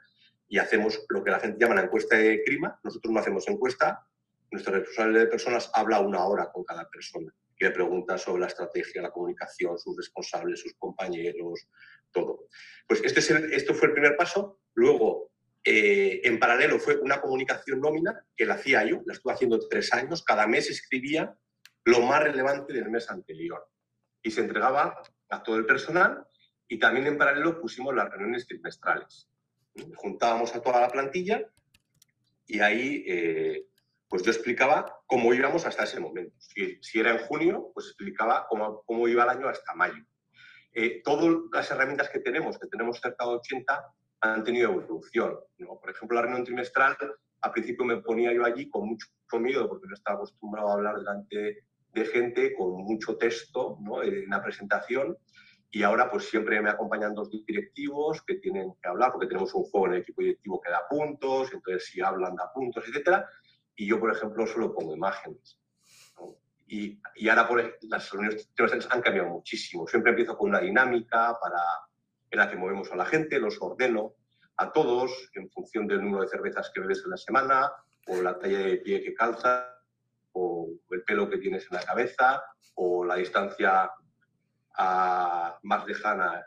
y 0.48 0.60
hacemos 0.60 1.06
lo 1.10 1.24
que 1.24 1.32
la 1.32 1.40
gente 1.40 1.58
llama 1.60 1.76
la 1.76 1.84
encuesta 1.84 2.16
de 2.16 2.44
clima, 2.44 2.80
nosotros 2.84 3.14
no 3.14 3.20
hacemos 3.20 3.48
encuesta, 3.48 4.06
nuestro 4.52 4.74
responsable 4.74 5.20
de 5.20 5.28
personas 5.28 5.70
habla 5.74 6.00
una 6.00 6.26
hora 6.26 6.50
con 6.52 6.64
cada 6.64 6.88
persona 6.90 7.34
y 7.60 7.66
le 7.66 7.72
pregunta 7.72 8.18
sobre 8.18 8.42
la 8.42 8.48
estrategia, 8.48 9.02
la 9.02 9.12
comunicación, 9.12 9.78
sus 9.78 9.98
responsables, 9.98 10.62
sus 10.62 10.74
compañeros, 10.76 11.68
todo. 12.12 12.48
Pues 12.88 13.02
este 13.04 13.20
es 13.20 13.30
esto 13.30 13.74
fue 13.74 13.90
el 13.90 13.94
primer 13.94 14.16
paso. 14.16 14.60
Luego, 14.74 15.27
eh, 15.70 16.22
en 16.24 16.40
paralelo 16.40 16.80
fue 16.80 16.96
una 16.96 17.20
comunicación 17.20 17.82
nómina 17.82 18.24
que 18.38 18.46
la 18.46 18.54
hacía 18.54 18.86
yo, 18.86 19.02
la 19.06 19.12
estuve 19.12 19.34
haciendo 19.34 19.60
tres 19.68 19.92
años, 19.92 20.24
cada 20.24 20.48
mes 20.48 20.70
escribía 20.70 21.38
lo 21.84 22.00
más 22.04 22.24
relevante 22.24 22.72
del 22.72 22.90
mes 22.90 23.12
anterior 23.12 23.68
y 24.24 24.32
se 24.32 24.40
entregaba 24.40 24.98
a 25.30 25.44
todo 25.44 25.58
el 25.58 25.66
personal 25.66 26.26
y 26.70 26.80
también 26.80 27.08
en 27.08 27.18
paralelo 27.18 27.60
pusimos 27.60 27.94
las 27.94 28.10
reuniones 28.10 28.48
trimestrales. 28.48 29.30
Juntábamos 29.98 30.56
a 30.56 30.62
toda 30.62 30.80
la 30.80 30.88
plantilla 30.88 31.46
y 32.46 32.62
ahí 32.62 33.04
eh, 33.06 33.66
pues 34.08 34.24
yo 34.24 34.32
explicaba 34.32 35.02
cómo 35.06 35.34
íbamos 35.34 35.66
hasta 35.66 35.84
ese 35.84 36.00
momento. 36.00 36.34
Si, 36.40 36.98
era 36.98 37.12
en 37.12 37.20
junio, 37.20 37.72
pues 37.74 37.88
explicaba 37.88 38.48
cómo, 38.48 38.84
cómo 38.86 39.06
iba 39.10 39.26
el 39.26 39.32
año 39.32 39.50
hasta 39.50 39.76
mayo. 39.76 40.02
Eh, 40.72 41.02
todas 41.04 41.42
las 41.52 41.70
herramientas 41.72 42.10
que 42.10 42.20
tenemos, 42.20 42.58
que 42.58 42.68
tenemos 42.68 43.02
cerca 43.02 43.26
de 43.26 43.32
80, 43.32 43.94
han 44.22 44.44
tenido 44.44 44.72
evolución. 44.72 45.38
Por 45.58 45.90
ejemplo, 45.90 46.16
la 46.16 46.24
reunión 46.24 46.44
trimestral, 46.44 46.98
al 47.42 47.52
principio 47.52 47.86
me 47.86 47.98
ponía 47.98 48.34
yo 48.34 48.44
allí 48.44 48.70
con 48.70 48.88
mucho 48.88 49.08
miedo 49.40 49.68
porque 49.70 49.88
no 49.88 49.94
estaba 49.94 50.18
acostumbrado 50.18 50.70
a 50.70 50.74
hablar 50.74 50.98
delante 50.98 51.66
de 51.94 52.06
gente 52.06 52.54
con 52.56 52.84
mucho 52.84 53.18
texto 53.18 53.78
en 54.04 54.30
la 54.30 54.44
presentación 54.44 55.18
y 55.70 55.84
ahora 55.84 56.10
pues 56.10 56.30
siempre 56.30 56.62
me 56.62 56.70
acompañan 56.70 57.14
dos 57.14 57.30
directivos 57.46 58.22
que 58.24 58.36
tienen 58.36 58.74
que 58.82 58.88
hablar 58.88 59.12
porque 59.12 59.28
tenemos 59.28 59.54
un 59.54 59.64
juego 59.64 59.88
en 59.88 59.94
el 59.94 60.02
equipo 60.02 60.22
directivo 60.22 60.62
que 60.62 60.72
da 60.72 60.88
puntos, 60.90 61.54
entonces 61.54 61.86
si 61.86 62.02
hablan 62.02 62.36
da 62.36 62.52
puntos, 62.54 62.84
etcétera, 62.88 63.28
y 63.76 63.88
yo 63.88 64.00
por 64.00 64.12
ejemplo 64.12 64.48
solo 64.48 64.74
pongo 64.74 64.96
imágenes. 64.96 65.60
Y, 66.70 67.00
y, 67.16 67.30
ahora 67.30 67.48
por, 67.48 67.78
las 67.82 68.12
reuniones 68.12 68.50
trimestrales 68.54 68.88
han 68.92 69.02
cambiado 69.02 69.30
muchísimo. 69.30 69.88
Siempre 69.88 70.10
empiezo 70.10 70.38
con 70.38 70.50
una 70.50 70.60
dinámica 70.60 71.38
para 71.42 71.62
en 72.30 72.40
la 72.40 72.50
que 72.50 72.58
movemos 72.58 72.92
a 72.92 72.96
la 72.96 73.06
gente, 73.06 73.40
los 73.40 73.62
ordeno 73.62 74.14
a 74.58 74.72
todos 74.72 75.30
en 75.34 75.50
función 75.50 75.88
del 75.88 76.02
número 76.02 76.24
de 76.24 76.30
cervezas 76.30 76.72
que 76.74 76.82
bebes 76.82 77.04
en 77.06 77.12
la 77.12 77.18
semana, 77.18 77.72
o 78.08 78.22
la 78.22 78.38
talla 78.40 78.60
de 78.60 78.78
pie 78.78 79.04
que 79.04 79.14
calza, 79.14 79.78
o 80.32 80.70
el 80.92 81.04
pelo 81.04 81.30
que 81.30 81.38
tienes 81.38 81.68
en 81.70 81.78
la 81.78 81.84
cabeza, 81.84 82.44
o 82.76 83.06
la 83.06 83.16
distancia 83.16 83.92
ah, 84.78 85.60
más 85.64 85.88
lejana 85.88 86.46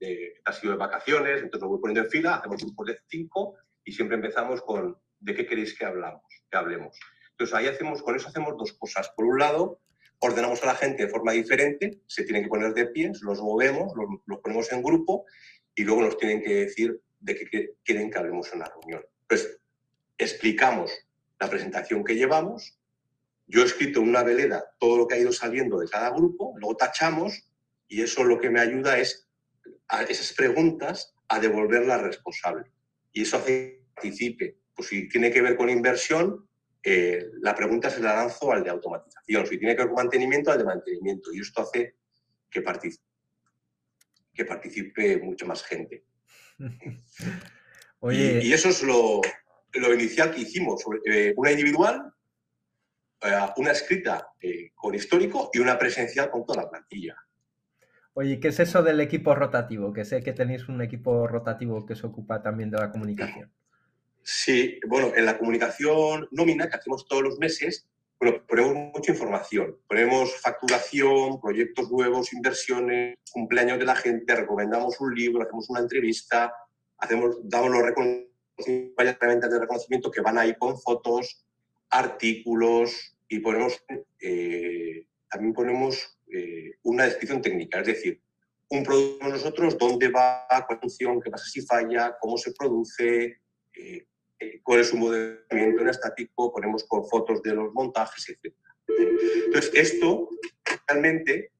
de 0.00 0.06
que 0.06 0.32
has 0.44 0.58
sido 0.58 0.72
de 0.72 0.78
vacaciones. 0.78 1.42
Entonces 1.42 1.62
lo 1.62 1.68
voy 1.68 1.80
poniendo 1.80 2.02
en 2.02 2.10
fila, 2.10 2.36
hacemos 2.36 2.62
un 2.62 2.74
de 2.84 3.00
cinco 3.06 3.56
y 3.84 3.92
siempre 3.92 4.16
empezamos 4.16 4.62
con 4.62 4.98
¿de 5.20 5.34
qué 5.34 5.46
queréis 5.46 5.76
que 5.76 5.84
hablamos? 5.84 6.22
Que 6.50 6.56
hablemos. 6.56 6.98
Entonces 7.30 7.54
ahí 7.54 7.66
hacemos, 7.66 8.02
con 8.02 8.16
eso 8.16 8.28
hacemos 8.28 8.56
dos 8.56 8.72
cosas. 8.72 9.10
Por 9.10 9.26
un 9.26 9.38
lado, 9.38 9.80
ordenamos 10.20 10.62
a 10.62 10.66
la 10.66 10.74
gente 10.74 11.04
de 11.04 11.10
forma 11.10 11.32
diferente, 11.32 12.00
se 12.06 12.24
tienen 12.24 12.44
que 12.44 12.48
poner 12.48 12.74
de 12.74 12.86
pie, 12.86 13.12
los 13.22 13.40
movemos, 13.40 13.92
los, 14.26 14.40
ponemos 14.40 14.70
en 14.72 14.82
grupo 14.82 15.24
y 15.74 15.84
luego 15.84 16.02
nos 16.02 16.16
tienen 16.16 16.42
que 16.42 16.54
decir 16.66 17.00
de 17.20 17.34
qué 17.34 17.74
quieren 17.84 18.10
que 18.10 18.18
hablemos 18.18 18.52
en 18.52 18.60
la 18.60 18.66
reunión. 18.66 19.04
Pues 19.28 19.58
explicamos 20.16 20.92
la 21.38 21.48
presentación 21.48 22.04
que 22.04 22.16
llevamos, 22.16 22.78
yo 23.46 23.62
he 23.62 23.64
escrito 23.64 24.00
en 24.00 24.08
una 24.08 24.22
veleda 24.22 24.64
todo 24.78 24.98
lo 24.98 25.06
que 25.06 25.14
ha 25.14 25.18
ido 25.18 25.32
saliendo 25.32 25.78
de 25.78 25.88
cada 25.88 26.10
grupo, 26.10 26.54
luego 26.56 26.76
tachamos 26.76 27.48
y 27.86 28.02
eso 28.02 28.24
lo 28.24 28.38
que 28.38 28.50
me 28.50 28.60
ayuda 28.60 28.98
es 28.98 29.28
a 29.88 30.02
esas 30.02 30.32
preguntas 30.34 31.14
a 31.28 31.40
devolverla 31.40 31.98
responsable. 31.98 32.70
Y 33.12 33.22
eso 33.22 33.38
hace 33.38 33.46
que 33.46 33.84
participe. 33.94 34.58
Pues 34.74 34.88
si 34.88 35.08
tiene 35.08 35.30
que 35.30 35.42
ver 35.42 35.56
con 35.56 35.70
inversión, 35.70 36.47
eh, 36.90 37.32
la 37.42 37.54
pregunta 37.54 37.90
se 37.90 38.00
la 38.00 38.14
lanzo 38.14 38.50
al 38.50 38.64
de 38.64 38.70
automatización. 38.70 39.46
Si 39.46 39.58
tiene 39.58 39.76
que 39.76 39.82
ver 39.82 39.88
con 39.88 39.96
mantenimiento, 39.96 40.50
al 40.50 40.58
de 40.58 40.64
mantenimiento. 40.64 41.30
Y 41.34 41.40
esto 41.40 41.60
hace 41.60 41.96
que 42.50 42.62
participe, 42.62 43.04
que 44.32 44.44
participe 44.46 45.18
mucha 45.18 45.44
más 45.46 45.62
gente. 45.62 46.04
Y, 48.00 48.52
eso 48.52 48.68
es 48.68 48.84
lo, 48.84 49.20
inicial 49.74 50.30
que 50.30 50.42
hicimos. 50.42 50.84
Eh, 51.04 51.34
una 51.36 51.50
individual, 51.50 52.14
eh, 53.22 53.46
una 53.56 53.72
escrita 53.72 54.24
con 54.76 54.94
histórico 54.94 55.50
y 55.52 55.58
una 55.58 55.76
presencial 55.76 56.30
con 56.30 56.46
toda 56.46 56.62
la 56.62 56.70
plantilla. 56.70 57.16
Oye, 58.12 58.38
¿qué 58.38 58.48
es 58.48 58.60
eso 58.60 58.84
del 58.84 59.00
equipo 59.00 59.34
rotativo? 59.34 59.92
Que 59.92 60.04
sé 60.04 60.22
que 60.22 60.32
tenéis 60.32 60.68
un 60.68 60.80
equipo 60.80 61.26
rotativo 61.26 61.84
que 61.84 61.96
se 61.96 62.06
ocupa 62.06 62.40
también 62.40 62.70
de 62.70 62.78
la 62.78 62.92
comunicación. 62.92 63.52
Sí, 64.22 64.78
bueno, 64.86 65.12
en 65.16 65.24
la 65.24 65.38
comunicación 65.38 66.28
nómina 66.30 66.68
que 66.68 66.76
hacemos 66.76 67.06
todos 67.06 67.22
los 67.22 67.38
meses, 67.38 67.88
bueno, 68.20 68.44
ponemos 68.46 68.74
mucha 68.94 69.12
información. 69.12 69.78
Ponemos 69.88 70.34
facturación, 70.40 71.40
proyectos 71.40 71.90
nuevos, 71.90 72.32
inversiones, 72.32 73.16
cumpleaños 73.30 73.78
de 73.78 73.84
la 73.84 73.94
gente, 73.94 74.34
recomendamos 74.34 75.00
un 75.00 75.14
libro, 75.14 75.42
hacemos 75.42 75.70
una 75.70 75.80
entrevista, 75.80 76.52
hacemos, 76.98 77.38
damos 77.44 77.70
los 77.70 77.82
reconocimientos, 77.82 78.30
de 78.58 79.58
reconocimiento 79.60 80.10
que 80.10 80.20
van 80.20 80.36
ahí 80.36 80.54
con 80.58 80.76
fotos, 80.80 81.46
artículos 81.90 83.16
y 83.28 83.38
ponemos, 83.38 83.80
eh, 84.20 85.06
también 85.30 85.54
ponemos 85.54 86.18
eh, 86.26 86.72
una 86.82 87.04
descripción 87.04 87.40
técnica, 87.40 87.80
es 87.80 87.86
decir, 87.86 88.20
un 88.70 88.82
producto 88.82 89.28
nosotros, 89.28 89.78
dónde 89.78 90.08
va, 90.08 90.46
cuál 90.66 90.80
función, 90.80 91.20
qué 91.22 91.30
pasa 91.30 91.44
si 91.44 91.62
falla, 91.62 92.16
cómo 92.20 92.36
se 92.36 92.52
produce, 92.52 93.40
eh, 93.78 94.60
cuál 94.62 94.80
es 94.80 94.88
su 94.88 94.96
movimiento 94.96 95.82
en 95.82 95.88
estático, 95.88 96.52
ponemos 96.52 96.84
con 96.84 97.06
fotos 97.06 97.42
de 97.42 97.54
los 97.54 97.72
montajes, 97.72 98.28
etc. 98.28 98.54
Entonces, 99.46 99.72
esto 99.74 100.28
realmente 100.86 101.52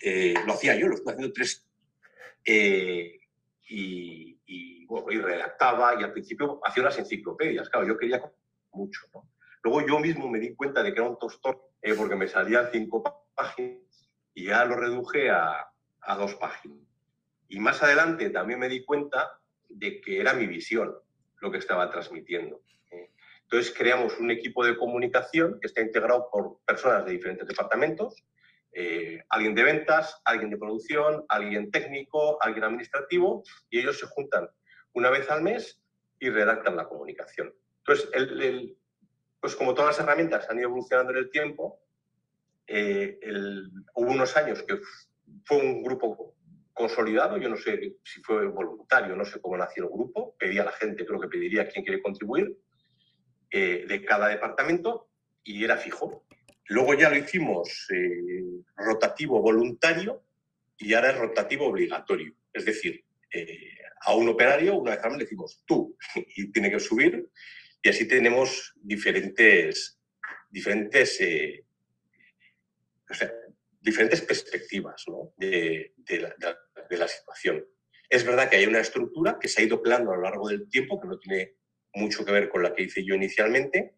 eh, 0.00 0.34
lo 0.46 0.52
hacía 0.52 0.76
yo, 0.76 0.88
lo 0.88 0.94
estuve 0.94 1.12
haciendo 1.12 1.32
tres. 1.32 1.66
Eh, 2.44 3.18
y, 3.68 4.86
bueno, 4.86 5.10
y 5.10 5.18
redactaba 5.18 6.00
y 6.00 6.04
al 6.04 6.12
principio 6.12 6.60
hacía 6.64 6.82
unas 6.82 6.98
enciclopedias, 6.98 7.68
claro, 7.68 7.88
yo 7.88 7.98
quería 7.98 8.22
mucho. 8.72 9.00
Luego 9.62 9.86
yo 9.86 9.98
mismo 9.98 10.28
me 10.28 10.38
di 10.38 10.54
cuenta 10.54 10.82
de 10.82 10.92
que 10.92 11.00
era 11.00 11.08
un 11.08 11.18
tostón 11.18 11.56
eh, 11.80 11.94
porque 11.94 12.14
me 12.14 12.28
salían 12.28 12.68
cinco 12.70 13.02
páginas 13.34 14.10
y 14.34 14.46
ya 14.46 14.64
lo 14.64 14.76
reduje 14.76 15.30
a, 15.30 15.66
a 16.02 16.16
dos 16.16 16.34
páginas. 16.34 16.78
Y 17.48 17.58
más 17.58 17.82
adelante 17.82 18.30
también 18.30 18.60
me 18.60 18.68
di 18.68 18.84
cuenta 18.84 19.40
de 19.68 20.00
que 20.00 20.20
era 20.20 20.34
mi 20.34 20.46
visión 20.46 20.94
lo 21.44 21.52
que 21.52 21.58
estaba 21.58 21.90
transmitiendo. 21.90 22.60
Entonces 23.42 23.74
creamos 23.76 24.18
un 24.18 24.30
equipo 24.30 24.64
de 24.64 24.76
comunicación 24.76 25.60
que 25.60 25.66
está 25.66 25.82
integrado 25.82 26.28
por 26.32 26.58
personas 26.64 27.04
de 27.04 27.12
diferentes 27.12 27.46
departamentos, 27.46 28.24
eh, 28.72 29.22
alguien 29.28 29.54
de 29.54 29.62
ventas, 29.62 30.20
alguien 30.24 30.50
de 30.50 30.56
producción, 30.56 31.24
alguien 31.28 31.70
técnico, 31.70 32.42
alguien 32.42 32.64
administrativo, 32.64 33.44
y 33.70 33.80
ellos 33.80 33.98
se 33.98 34.06
juntan 34.06 34.48
una 34.94 35.10
vez 35.10 35.30
al 35.30 35.42
mes 35.42 35.80
y 36.18 36.30
redactan 36.30 36.76
la 36.76 36.88
comunicación. 36.88 37.54
Entonces, 37.86 38.08
pues 39.38 39.54
como 39.54 39.74
todas 39.74 39.96
las 39.96 40.04
herramientas 40.04 40.48
han 40.48 40.58
ido 40.58 40.68
evolucionando 40.68 41.12
en 41.12 41.18
el 41.18 41.30
tiempo, 41.30 41.78
eh, 42.66 43.20
hubo 43.94 44.10
unos 44.10 44.34
años 44.38 44.62
que 44.62 44.80
fue 45.44 45.58
un 45.58 45.82
grupo 45.82 46.33
consolidado, 46.74 47.38
yo 47.38 47.48
no 47.48 47.56
sé 47.56 47.96
si 48.02 48.20
fue 48.20 48.46
voluntario, 48.48 49.14
no 49.14 49.24
sé 49.24 49.40
cómo 49.40 49.56
nació 49.56 49.84
el 49.84 49.90
grupo, 49.90 50.36
pedía 50.36 50.62
a 50.62 50.66
la 50.66 50.72
gente, 50.72 51.06
creo 51.06 51.20
que 51.20 51.28
pediría 51.28 51.62
a 51.62 51.68
quien 51.68 51.84
quiere 51.84 52.02
contribuir, 52.02 52.58
eh, 53.50 53.84
de 53.86 54.04
cada 54.04 54.28
departamento 54.28 55.08
y 55.44 55.62
era 55.62 55.76
fijo. 55.76 56.26
Luego 56.68 56.94
ya 56.94 57.10
lo 57.10 57.16
hicimos 57.16 57.86
eh, 57.94 58.42
rotativo 58.76 59.40
voluntario 59.40 60.24
y 60.76 60.94
ahora 60.94 61.10
es 61.10 61.18
rotativo 61.18 61.68
obligatorio. 61.68 62.34
Es 62.52 62.64
decir, 62.64 63.04
eh, 63.32 63.78
a 64.00 64.14
un 64.16 64.28
operario 64.28 64.74
una 64.74 64.96
vez 64.96 65.04
al 65.04 65.10
mes 65.10 65.18
le 65.18 65.24
decimos 65.24 65.62
tú 65.64 65.96
y 66.36 66.50
tiene 66.50 66.70
que 66.70 66.80
subir 66.80 67.30
y 67.82 67.88
así 67.88 68.08
tenemos 68.08 68.74
diferentes, 68.80 70.00
diferentes, 70.50 71.20
diferentes 73.84 74.22
perspectivas 74.22 75.04
de, 75.36 75.92
la, 76.08 76.34
de 76.88 76.96
la 76.96 77.06
situación. 77.06 77.64
Es 78.08 78.24
verdad 78.24 78.48
que 78.48 78.56
hay 78.56 78.66
una 78.66 78.80
estructura 78.80 79.38
que 79.38 79.48
se 79.48 79.60
ha 79.60 79.64
ido 79.64 79.82
creando 79.82 80.10
a 80.10 80.16
lo 80.16 80.22
largo 80.22 80.48
del 80.48 80.68
tiempo, 80.68 81.00
que 81.00 81.08
no 81.08 81.18
tiene 81.18 81.56
mucho 81.92 82.24
que 82.24 82.32
ver 82.32 82.48
con 82.48 82.62
la 82.62 82.74
que 82.74 82.84
hice 82.84 83.04
yo 83.04 83.14
inicialmente. 83.14 83.96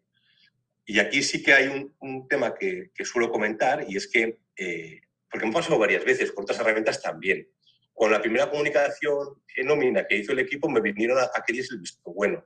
Y 0.85 0.99
aquí 0.99 1.23
sí 1.23 1.41
que 1.41 1.53
hay 1.53 1.67
un, 1.99 2.27
tema 2.27 2.53
que, 2.55 2.91
suelo 3.03 3.31
comentar 3.31 3.85
y 3.87 3.95
es 3.95 4.07
que, 4.07 4.39
eh, 4.57 5.01
porque 5.29 5.45
me 5.45 5.51
ha 5.51 5.55
pasado 5.55 5.79
varias 5.79 6.03
veces, 6.03 6.31
con 6.31 6.43
otras 6.43 6.59
herramientas 6.59 7.01
también. 7.01 7.49
Con 7.93 8.11
la 8.11 8.21
primera 8.21 8.49
comunicación 8.49 9.41
nómina 9.63 10.05
que 10.05 10.17
hizo 10.17 10.33
el 10.33 10.39
equipo, 10.39 10.69
me 10.69 10.81
vinieron 10.81 11.17
a, 11.17 11.23
a 11.33 11.43
que 11.45 11.53
el 11.53 11.79
visto 11.79 12.13
bueno. 12.13 12.45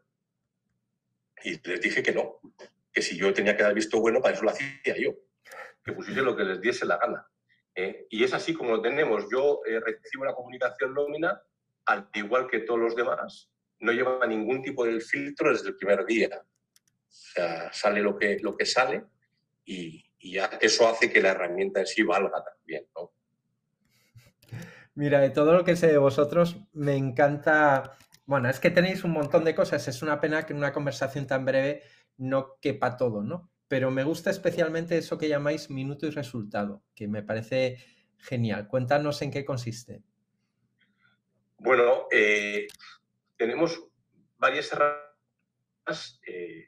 Y 1.43 1.59
les 1.67 1.81
dije 1.81 2.03
que 2.03 2.11
no, 2.11 2.39
que 2.93 3.01
si 3.01 3.17
yo 3.17 3.33
tenía 3.33 3.57
que 3.57 3.63
dar 3.63 3.73
visto 3.73 3.99
bueno, 3.99 4.21
para 4.21 4.35
eso 4.35 4.43
lo 4.43 4.51
hacía 4.51 4.95
yo. 4.97 5.15
Que 5.83 5.93
pusiese 5.93 6.21
lo 6.21 6.35
que 6.35 6.43
les 6.43 6.61
diese 6.61 6.85
la 6.85 6.97
gana. 6.97 7.27
¿eh? 7.75 8.07
y 8.09 8.23
es 8.23 8.33
así 8.33 8.53
como 8.53 8.71
lo 8.71 8.81
tenemos. 8.81 9.25
Yo 9.31 9.61
eh, 9.65 9.79
recibo 9.79 10.25
la 10.25 10.33
comunicación 10.33 10.93
nómina, 10.93 11.41
al 11.85 12.09
igual 12.13 12.47
que 12.47 12.59
todos 12.59 12.79
los 12.79 12.95
demás, 12.95 13.49
no 13.79 13.91
lleva 13.91 14.25
ningún 14.27 14.61
tipo 14.61 14.85
de 14.85 14.99
filtro 14.99 15.51
desde 15.51 15.69
el 15.69 15.75
primer 15.75 16.05
día. 16.05 16.29
O 16.33 17.13
sea, 17.13 17.73
sale 17.73 18.01
lo 18.01 18.17
que, 18.17 18.39
lo 18.39 18.55
que 18.55 18.65
sale 18.65 19.03
y, 19.65 20.05
eso 20.61 20.87
hace 20.87 21.11
que 21.11 21.19
la 21.19 21.29
herramienta 21.29 21.79
en 21.79 21.87
sí 21.87 22.03
valga 22.03 22.43
también, 22.43 22.85
¿no? 22.95 23.11
Mira, 24.93 25.19
de 25.19 25.31
todo 25.31 25.53
lo 25.53 25.63
que 25.63 25.75
sé 25.75 25.87
de 25.87 25.97
vosotros, 25.97 26.57
me 26.73 26.95
encanta. 26.95 27.97
Bueno, 28.27 28.47
es 28.47 28.59
que 28.59 28.69
tenéis 28.69 29.03
un 29.03 29.13
montón 29.13 29.43
de 29.45 29.55
cosas. 29.55 29.87
Es 29.87 30.03
una 30.03 30.21
pena 30.21 30.45
que 30.45 30.53
en 30.53 30.59
una 30.59 30.73
conversación 30.73 31.25
tan 31.25 31.43
breve 31.43 31.81
no 32.17 32.59
quepa 32.61 32.97
todo, 32.97 33.23
¿no? 33.23 33.50
Pero 33.71 33.89
me 33.89 34.03
gusta 34.03 34.29
especialmente 34.31 34.97
eso 34.97 35.17
que 35.17 35.29
llamáis 35.29 35.69
minuto 35.69 36.05
y 36.05 36.09
resultado, 36.09 36.83
que 36.93 37.07
me 37.07 37.23
parece 37.23 37.77
genial. 38.17 38.67
Cuéntanos 38.67 39.21
en 39.21 39.31
qué 39.31 39.45
consiste. 39.45 40.01
Bueno, 41.57 42.07
eh, 42.11 42.67
tenemos 43.37 43.81
varias 44.37 44.73
herramientas 44.73 46.19
eh, 46.27 46.65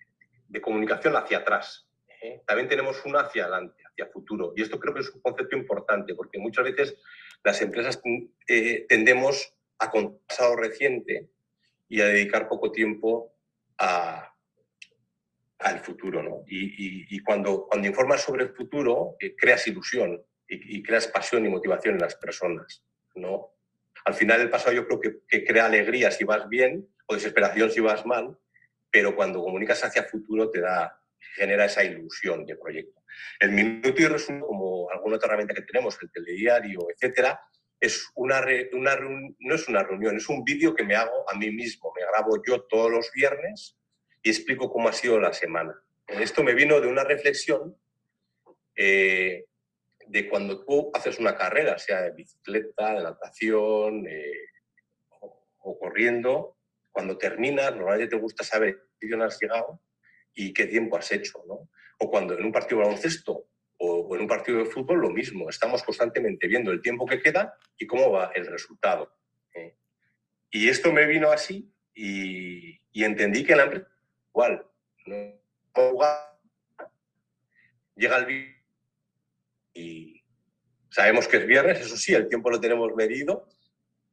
de 0.47 0.61
comunicación 0.61 1.17
hacia 1.17 1.39
atrás. 1.39 1.89
¿eh? 2.21 2.41
También 2.47 2.69
tenemos 2.69 3.05
una 3.05 3.19
hacia 3.19 3.47
adelante, 3.47 3.83
hacia 3.85 4.07
futuro. 4.07 4.53
Y 4.55 4.61
esto 4.61 4.79
creo 4.79 4.93
que 4.93 5.01
es 5.01 5.09
un 5.09 5.19
concepto 5.19 5.57
importante, 5.57 6.15
porque 6.15 6.39
muchas 6.39 6.63
veces 6.63 6.95
las 7.43 7.61
empresas 7.61 8.01
tendemos 8.87 9.53
a 9.77 9.91
contar 9.91 10.21
pasado 10.25 10.55
reciente 10.55 11.29
y 11.89 11.99
a 11.99 12.05
dedicar 12.05 12.47
poco 12.47 12.71
tiempo 12.71 13.35
a, 13.77 14.32
al 15.63 15.79
futuro. 15.79 16.21
¿no? 16.21 16.43
Y, 16.47 17.19
cuando, 17.21 17.65
cuando 17.67 17.87
informas 17.87 18.21
sobre 18.21 18.43
el 18.43 18.53
futuro, 18.53 19.15
creas 19.37 19.67
ilusión 19.67 20.21
y, 20.47 20.83
creas 20.83 21.07
pasión 21.07 21.45
y 21.45 21.49
motivación 21.49 21.95
en 21.95 22.01
las 22.01 22.15
personas. 22.15 22.83
¿no? 23.15 23.53
Al 24.05 24.13
final 24.13 24.41
el 24.41 24.49
pasado 24.49 24.73
yo 24.73 24.87
creo 24.87 24.99
que, 25.27 25.45
crea 25.45 25.65
alegría 25.65 26.11
si 26.11 26.23
vas 26.23 26.47
bien 26.47 26.87
o 27.07 27.15
desesperación 27.15 27.71
si 27.71 27.79
vas 27.79 28.05
mal, 28.05 28.37
pero 28.91 29.15
cuando 29.15 29.43
comunicas 29.43 29.83
hacia 29.83 30.03
futuro 30.03 30.49
te 30.49 30.61
da, 30.61 30.99
genera 31.35 31.65
esa 31.65 31.83
ilusión 31.83 32.45
de 32.45 32.55
proyecto. 32.55 33.01
El 33.39 33.51
minuto 33.51 34.01
y 34.01 34.05
resumen, 34.05 34.41
como 34.41 34.89
alguna 34.91 35.15
otra 35.15 35.27
herramienta 35.27 35.53
que 35.53 35.61
tenemos, 35.61 35.97
el 36.01 36.11
telediario, 36.11 36.79
etcétera, 36.93 37.39
es 37.79 38.09
una, 38.15 38.41
una 38.71 38.95
no 39.39 39.55
es 39.55 39.67
una 39.67 39.83
reunión, 39.83 40.15
es 40.15 40.29
un 40.29 40.43
vídeo 40.43 40.73
que 40.73 40.83
me 40.83 40.95
hago 40.95 41.29
a 41.29 41.37
mí 41.37 41.51
mismo. 41.51 41.91
Me 41.95 42.05
grabo 42.05 42.41
yo 42.47 42.61
todos 42.63 42.89
los 42.89 43.11
viernes 43.13 43.77
y 44.23 44.29
explico 44.29 44.71
cómo 44.71 44.89
ha 44.89 44.93
sido 44.93 45.19
la 45.19 45.33
semana. 45.33 45.75
Esto 46.07 46.43
me 46.43 46.55
vino 46.55 46.79
de 46.79 46.87
una 46.87 47.03
reflexión 47.03 47.77
eh, 48.75 49.45
de 50.07 50.29
cuando 50.29 50.65
tú 50.65 50.89
haces 50.93 51.19
una 51.19 51.35
carrera, 51.35 51.77
sea 51.77 52.01
de 52.01 52.11
bicicleta, 52.11 52.93
de 52.93 53.03
natación 53.03 54.07
eh, 54.07 54.47
o, 55.19 55.77
corriendo, 55.77 56.57
cuando 56.91 57.17
terminas, 57.17 57.75
normalmente 57.75 58.15
te 58.15 58.21
gusta 58.21 58.43
saber 58.43 58.87
qué 58.99 59.13
has 59.15 59.39
llegado 59.39 59.81
y 60.33 60.53
qué 60.53 60.67
tiempo 60.67 60.97
has 60.97 61.11
hecho, 61.11 61.43
¿no? 61.47 61.69
O 61.99 62.09
cuando 62.09 62.37
en 62.37 62.45
un 62.45 62.51
partido 62.51 62.79
de 62.79 62.85
baloncesto 62.85 63.47
o, 63.77 64.15
en 64.15 64.21
un 64.21 64.27
partido 64.27 64.59
de 64.59 64.65
fútbol, 64.65 65.01
lo 65.01 65.09
mismo, 65.09 65.49
estamos 65.49 65.83
constantemente 65.83 66.47
viendo 66.47 66.71
el 66.71 66.81
tiempo 66.81 67.05
que 67.05 67.21
queda 67.21 67.57
y 67.77 67.87
cómo 67.87 68.11
va 68.11 68.31
el 68.35 68.47
resultado. 68.47 69.15
¿eh? 69.53 69.75
Y 70.51 70.69
esto 70.69 70.91
me 70.91 71.05
vino 71.05 71.31
así 71.31 71.73
y, 71.93 72.79
entendí 72.93 73.43
que 73.43 73.55
la 73.55 73.63
empresa 73.63 73.92
igual, 74.33 74.65
llega 77.95 78.17
el 78.17 78.55
y 79.75 80.23
sabemos 80.89 81.27
que 81.27 81.37
es 81.37 81.47
viernes, 81.47 81.79
eso 81.79 81.97
sí, 81.97 82.13
el 82.13 82.29
tiempo 82.29 82.49
lo 82.49 82.59
tenemos 82.59 82.93
medido, 82.95 83.47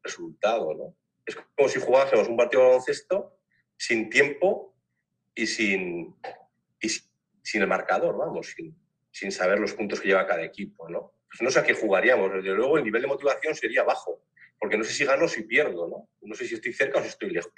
resultado, 0.02 0.74
¿no? 0.74 0.96
Es 1.26 1.36
como 1.36 1.68
si 1.68 1.80
jugásemos 1.80 2.28
un 2.28 2.36
partido 2.36 2.62
de 2.62 2.68
baloncesto 2.68 3.38
sin 3.76 4.08
tiempo 4.08 4.74
y 5.34 5.46
sin, 5.46 6.16
y 6.80 6.88
sin 6.88 7.62
el 7.62 7.66
marcador, 7.66 8.16
vamos, 8.16 8.48
sin, 8.48 8.76
sin 9.10 9.30
saber 9.30 9.58
los 9.58 9.74
puntos 9.74 10.00
que 10.00 10.08
lleva 10.08 10.26
cada 10.26 10.42
equipo, 10.42 10.88
¿no? 10.88 11.14
Pues 11.28 11.42
no 11.42 11.50
sé 11.50 11.60
a 11.60 11.62
qué 11.62 11.74
jugaríamos, 11.74 12.32
desde 12.32 12.54
luego 12.54 12.78
el 12.78 12.84
nivel 12.84 13.02
de 13.02 13.08
motivación 13.08 13.54
sería 13.54 13.84
bajo, 13.84 14.24
porque 14.58 14.76
no 14.76 14.84
sé 14.84 14.92
si 14.92 15.04
gano 15.04 15.26
o 15.26 15.28
si 15.28 15.42
pierdo, 15.42 15.88
¿no? 15.88 16.08
No 16.22 16.34
sé 16.34 16.46
si 16.46 16.54
estoy 16.54 16.72
cerca 16.72 16.98
o 16.98 17.02
si 17.02 17.08
estoy 17.08 17.30
lejos. 17.30 17.52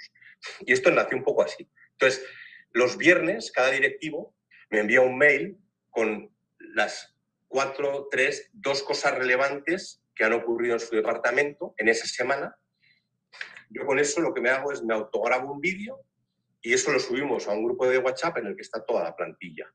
Y 0.61 0.73
esto 0.73 0.91
nació 0.91 1.17
un 1.17 1.23
poco 1.23 1.41
así. 1.41 1.69
Entonces, 1.91 2.25
los 2.73 2.97
viernes, 2.97 3.51
cada 3.51 3.69
directivo 3.71 4.35
me 4.69 4.79
envía 4.79 5.01
un 5.01 5.17
mail 5.17 5.59
con 5.91 6.31
las 6.57 7.15
cuatro, 7.47 8.07
tres, 8.09 8.49
dos 8.51 8.81
cosas 8.81 9.15
relevantes 9.15 10.03
que 10.15 10.23
han 10.23 10.33
ocurrido 10.33 10.73
en 10.73 10.79
su 10.79 10.95
departamento 10.95 11.75
en 11.77 11.87
esa 11.87 12.07
semana. 12.07 12.57
Yo 13.69 13.85
con 13.85 13.99
eso 13.99 14.21
lo 14.21 14.33
que 14.33 14.41
me 14.41 14.49
hago 14.49 14.71
es 14.71 14.83
me 14.83 14.95
autograbo 14.95 15.51
un 15.51 15.61
vídeo 15.61 15.99
y 16.61 16.73
eso 16.73 16.91
lo 16.91 16.99
subimos 16.99 17.47
a 17.47 17.51
un 17.51 17.63
grupo 17.63 17.87
de 17.87 17.99
WhatsApp 17.99 18.37
en 18.37 18.47
el 18.47 18.55
que 18.55 18.63
está 18.63 18.83
toda 18.83 19.03
la 19.03 19.15
plantilla. 19.15 19.71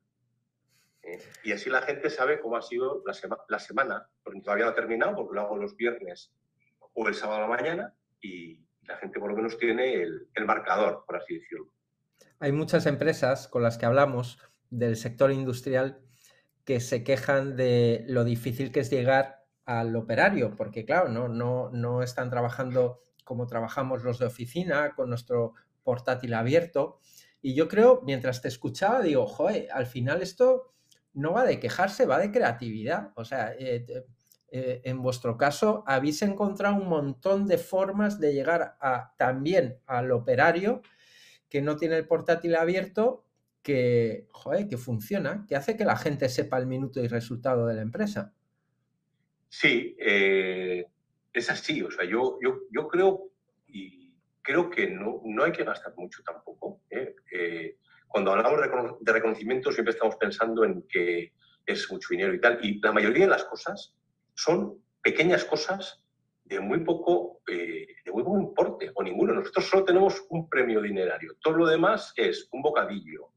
¿Eh? 1.03 1.19
Y 1.45 1.53
así 1.53 1.71
la 1.71 1.83
gente 1.83 2.11
sabe 2.11 2.41
cómo 2.41 2.57
ha 2.57 2.63
sido 2.63 3.05
la, 3.07 3.59
semana, 3.61 4.09
porque 4.25 4.41
todavía 4.41 4.65
no 4.65 4.73
ha 4.73 4.75
terminado, 4.75 5.15
porque 5.15 5.37
lo 5.37 5.43
hago 5.43 5.57
los 5.57 5.77
viernes 5.77 6.33
o 6.95 7.07
el 7.07 7.15
sábado 7.15 7.43
la 7.43 7.47
mañana 7.47 7.95
y 8.21 8.61
la 8.83 8.97
gente 8.97 9.21
por 9.21 9.31
lo 9.31 9.37
menos 9.37 9.57
tiene 9.57 10.03
el, 10.03 10.29
el 10.35 10.45
marcador, 10.47 11.05
por 11.07 11.17
así 11.17 11.39
decirlo. 11.39 11.71
Hay 12.40 12.53
muchas 12.53 12.87
empresas 12.87 13.48
con 13.48 13.62
las 13.62 13.79
que 13.79 13.87
hablamos 13.87 14.38
del 14.70 14.96
sector 14.96 15.33
industrial 15.33 16.01
que 16.64 16.81
se 16.81 17.03
quejan 17.03 17.57
de 17.57 18.05
lo 18.07 18.24
difícil 18.24 18.70
que 18.70 18.81
es 18.81 18.90
llegar 18.90 19.44
al 19.64 19.96
operario, 19.96 20.55
porque 20.55 20.85
claro, 20.85 21.09
no, 21.09 21.29
no, 21.29 21.70
no 21.70 22.03
están 22.03 22.31
trabajando 22.31 23.03
como 23.24 23.46
trabajamos 23.46 24.05
los 24.05 24.18
de 24.18 24.27
oficina, 24.27 24.94
con 24.94 25.09
nuestro 25.09 25.55
portátil 25.83 26.33
abierto. 26.35 27.01
Y 27.42 27.55
yo 27.55 27.68
creo, 27.68 28.03
mientras 28.05 28.40
te 28.40 28.48
escuchaba, 28.48 29.03
digo, 29.03 29.27
joder, 29.27 29.68
al 29.72 29.87
final 29.87 30.22
esto 30.22 30.74
no 31.14 31.33
va 31.33 31.44
de 31.44 31.59
quejarse, 31.59 32.07
va 32.07 32.18
de 32.18 32.31
creatividad. 32.31 33.12
O 33.16 33.24
sea, 33.24 33.53
eh, 33.59 33.85
eh, 34.51 34.81
en 34.85 35.03
vuestro 35.03 35.37
caso, 35.37 35.85
habéis 35.87 36.22
encontrado 36.22 36.77
un 36.77 36.88
montón 36.88 37.46
de 37.46 37.59
formas 37.59 38.20
de 38.20 38.33
llegar 38.33 38.77
también 39.16 39.81
al 39.87 40.12
operario 40.12 40.83
que 41.49 41.63
no 41.63 41.77
tiene 41.77 41.97
el 41.97 42.07
portátil 42.07 42.57
abierto, 42.57 43.25
que, 43.63 44.29
que 44.69 44.77
funciona, 44.77 45.45
que 45.49 45.57
hace 45.57 45.77
que 45.77 45.85
la 45.85 45.97
gente 45.97 46.29
sepa 46.29 46.59
el 46.59 46.67
minuto 46.67 47.01
y 47.03 47.09
resultado 47.09 47.67
de 47.67 47.75
la 47.75 47.83
empresa. 47.83 48.33
Sí, 49.49 49.97
eh, 49.99 50.87
es 51.33 51.51
así. 51.51 51.83
O 51.83 51.91
sea, 51.91 52.05
yo, 52.05 52.39
yo, 52.43 52.61
yo 52.71 52.89
creo 52.89 53.31
y 53.67 54.15
creo 54.43 54.71
que 54.71 54.89
no, 54.89 55.21
no 55.25 55.45
hay 55.45 55.53
que 55.53 55.65
gastar 55.65 55.95
mucho 55.97 56.23
tampoco. 56.23 56.81
¿eh? 56.91 57.15
Eh, 57.33 57.77
cuando 58.07 58.33
hablamos 58.33 58.99
de 59.01 59.13
reconocimiento 59.13 59.71
siempre 59.71 59.93
estamos 59.93 60.17
pensando 60.17 60.65
en 60.65 60.83
que 60.89 61.33
es 61.67 61.91
mucho 61.91 62.09
dinero 62.11 62.35
y 62.35 62.41
tal. 62.41 62.59
Y 62.63 62.81
la 62.81 62.93
mayoría 62.93 63.25
de 63.25 63.31
las 63.31 63.45
cosas 63.45 63.95
son 64.35 64.83
pequeñas 65.03 65.45
cosas 65.45 66.03
de 66.49 66.61
muy 66.61 66.81
poco, 66.81 67.43
de 67.47 68.11
muy 68.13 68.23
poco 68.23 68.41
importe 68.41 68.91
o 68.95 69.03
ninguno. 69.03 69.35
Nosotros 69.35 69.67
solo 69.67 69.85
tenemos 69.85 70.25
un 70.31 70.49
premio 70.49 70.81
dinerario. 70.81 71.37
Todo 71.41 71.59
lo 71.59 71.67
demás 71.67 72.13
es 72.17 72.49
un 72.53 72.63
bocadillo, 72.63 73.31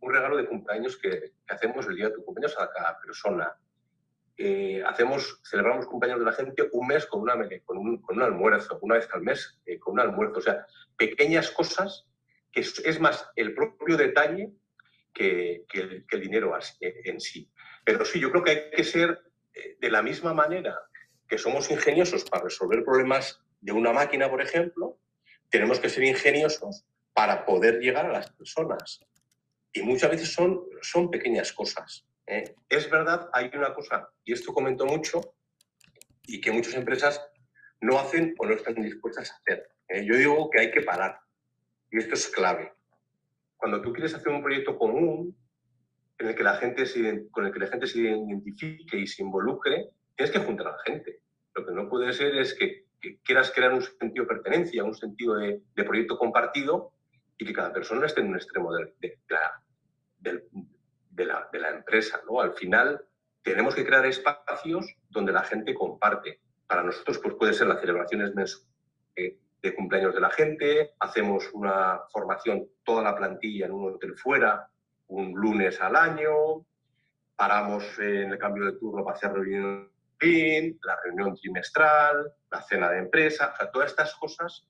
un 0.00 0.12
regalo 0.12 0.36
de 0.38 0.46
cumpleaños 0.46 0.96
que, 0.96 1.32
hacemos 1.48 1.86
el 1.86 1.96
día 1.96 2.08
de 2.08 2.14
tu 2.14 2.24
cumpleaños 2.24 2.58
a 2.58 2.70
cada 2.70 2.98
persona. 2.98 3.54
Eh, 4.36 4.82
hacemos, 4.86 5.40
celebramos 5.44 5.86
cumpleaños 5.86 6.20
de 6.20 6.26
la 6.26 6.32
gente 6.32 6.68
un 6.72 6.86
mes 6.86 7.04
con, 7.06 7.20
una, 7.20 7.34
con, 7.64 7.76
un, 7.76 8.00
con 8.00 8.16
un 8.16 8.22
almuerzo, 8.22 8.78
una 8.80 8.94
vez 8.94 9.08
al 9.12 9.22
mes 9.22 9.60
eh, 9.66 9.78
con 9.78 9.94
un 9.94 10.00
almuerzo. 10.00 10.38
O 10.38 10.42
sea, 10.42 10.64
pequeñas 10.96 11.50
cosas 11.50 12.06
que 12.50 12.60
es, 12.60 13.00
más 13.00 13.30
el 13.36 13.54
propio 13.54 13.96
detalle 13.96 14.52
que, 15.12 15.64
que, 15.68 16.04
el, 16.10 16.20
dinero 16.20 16.56
eh, 16.80 17.02
en 17.04 17.20
sí. 17.20 17.50
Pero 17.84 18.04
sí, 18.06 18.20
yo 18.20 18.30
creo 18.30 18.42
que 18.42 18.50
hay 18.50 18.70
que 18.70 18.84
ser 18.84 19.22
de 19.80 19.90
la 19.90 20.02
misma 20.02 20.32
manera 20.32 20.87
que 21.28 21.38
somos 21.38 21.70
ingeniosos 21.70 22.24
para 22.24 22.44
resolver 22.44 22.84
problemas 22.84 23.40
de 23.60 23.72
una 23.72 23.92
máquina, 23.92 24.30
por 24.30 24.40
ejemplo, 24.40 24.98
tenemos 25.50 25.80
que 25.80 25.88
ser 25.88 26.04
ingeniosos 26.04 26.84
para 27.12 27.44
poder 27.44 27.80
llegar 27.80 28.06
a 28.06 28.12
las 28.12 28.30
personas. 28.30 29.00
Y 29.72 29.82
muchas 29.82 30.10
veces 30.10 30.32
son, 30.32 30.62
son 30.80 31.10
pequeñas 31.10 31.52
cosas. 31.52 32.06
¿eh? 32.26 32.54
Es 32.68 32.90
verdad, 32.90 33.28
hay 33.32 33.50
una 33.54 33.74
cosa, 33.74 34.08
y 34.24 34.32
esto 34.32 34.54
comento 34.54 34.86
mucho, 34.86 35.34
y 36.22 36.40
que 36.40 36.52
muchas 36.52 36.74
empresas 36.74 37.20
no 37.80 37.98
hacen 37.98 38.34
o 38.38 38.46
no 38.46 38.54
están 38.54 38.74
dispuestas 38.76 39.30
a 39.30 39.36
hacer. 39.36 39.68
¿eh? 39.88 40.04
Yo 40.04 40.16
digo 40.16 40.50
que 40.50 40.60
hay 40.60 40.70
que 40.70 40.82
parar, 40.82 41.18
y 41.90 41.98
esto 41.98 42.14
es 42.14 42.28
clave. 42.28 42.72
Cuando 43.56 43.82
tú 43.82 43.92
quieres 43.92 44.14
hacer 44.14 44.28
un 44.28 44.42
proyecto 44.42 44.78
común, 44.78 45.36
en 46.18 46.28
el 46.28 46.34
que 46.34 46.42
la 46.42 46.56
gente 46.56 46.84
con 47.30 47.46
el 47.46 47.52
que 47.52 47.60
la 47.60 47.68
gente 47.68 47.86
se 47.86 48.00
identifique 48.00 48.98
y 48.98 49.06
se 49.06 49.22
involucre, 49.22 49.90
tienes 50.18 50.32
que 50.32 50.44
juntar 50.44 50.66
a 50.66 50.72
la 50.72 50.78
gente. 50.84 51.20
Lo 51.54 51.64
que 51.64 51.72
no 51.72 51.88
puede 51.88 52.12
ser 52.12 52.34
es 52.36 52.52
que, 52.52 52.86
quieras 53.22 53.52
crear 53.54 53.72
un 53.72 53.80
sentido 53.80 54.24
de 54.24 54.34
pertenencia, 54.34 54.82
un 54.82 54.94
sentido 54.94 55.36
de, 55.36 55.62
proyecto 55.76 56.18
compartido 56.18 56.90
y 57.38 57.46
que 57.46 57.52
cada 57.52 57.72
persona 57.72 58.06
esté 58.06 58.22
en 58.22 58.30
un 58.30 58.34
extremo 58.34 58.74
de, 58.74 58.92
de, 58.98 59.18
la, 61.24 61.48
de, 61.52 61.58
la, 61.60 61.70
empresa. 61.70 62.20
¿no? 62.28 62.40
Al 62.40 62.54
final 62.54 63.00
tenemos 63.42 63.76
que 63.76 63.86
crear 63.86 64.04
espacios 64.06 64.92
donde 65.08 65.30
la 65.30 65.44
gente 65.44 65.72
comparte. 65.72 66.40
Para 66.66 66.82
nosotros 66.82 67.18
pues 67.18 67.34
puede 67.36 67.52
ser 67.52 67.68
las 67.68 67.80
celebraciones 67.80 68.34
mensuales 68.34 68.66
de 69.62 69.74
cumpleaños 69.74 70.14
de 70.14 70.20
la 70.20 70.30
gente, 70.30 70.94
hacemos 70.98 71.48
una 71.52 72.00
formación, 72.12 72.68
toda 72.84 73.02
la 73.02 73.16
plantilla 73.16 73.66
en 73.66 73.72
un 73.72 73.94
hotel 73.94 74.16
fuera, 74.16 74.68
un 75.08 75.32
lunes 75.34 75.80
al 75.80 75.96
año, 75.96 76.64
paramos 77.36 77.84
en 77.98 78.32
el 78.32 78.38
cambio 78.38 78.64
de 78.66 78.72
turno 78.72 79.04
para 79.04 79.16
hacer 79.16 79.32
la 80.20 80.98
reunión 81.04 81.36
trimestral, 81.36 82.32
la 82.50 82.62
cena 82.62 82.90
de 82.90 82.98
empresa, 82.98 83.52
o 83.52 83.56
sea, 83.56 83.70
todas 83.70 83.90
estas 83.90 84.14
cosas 84.16 84.66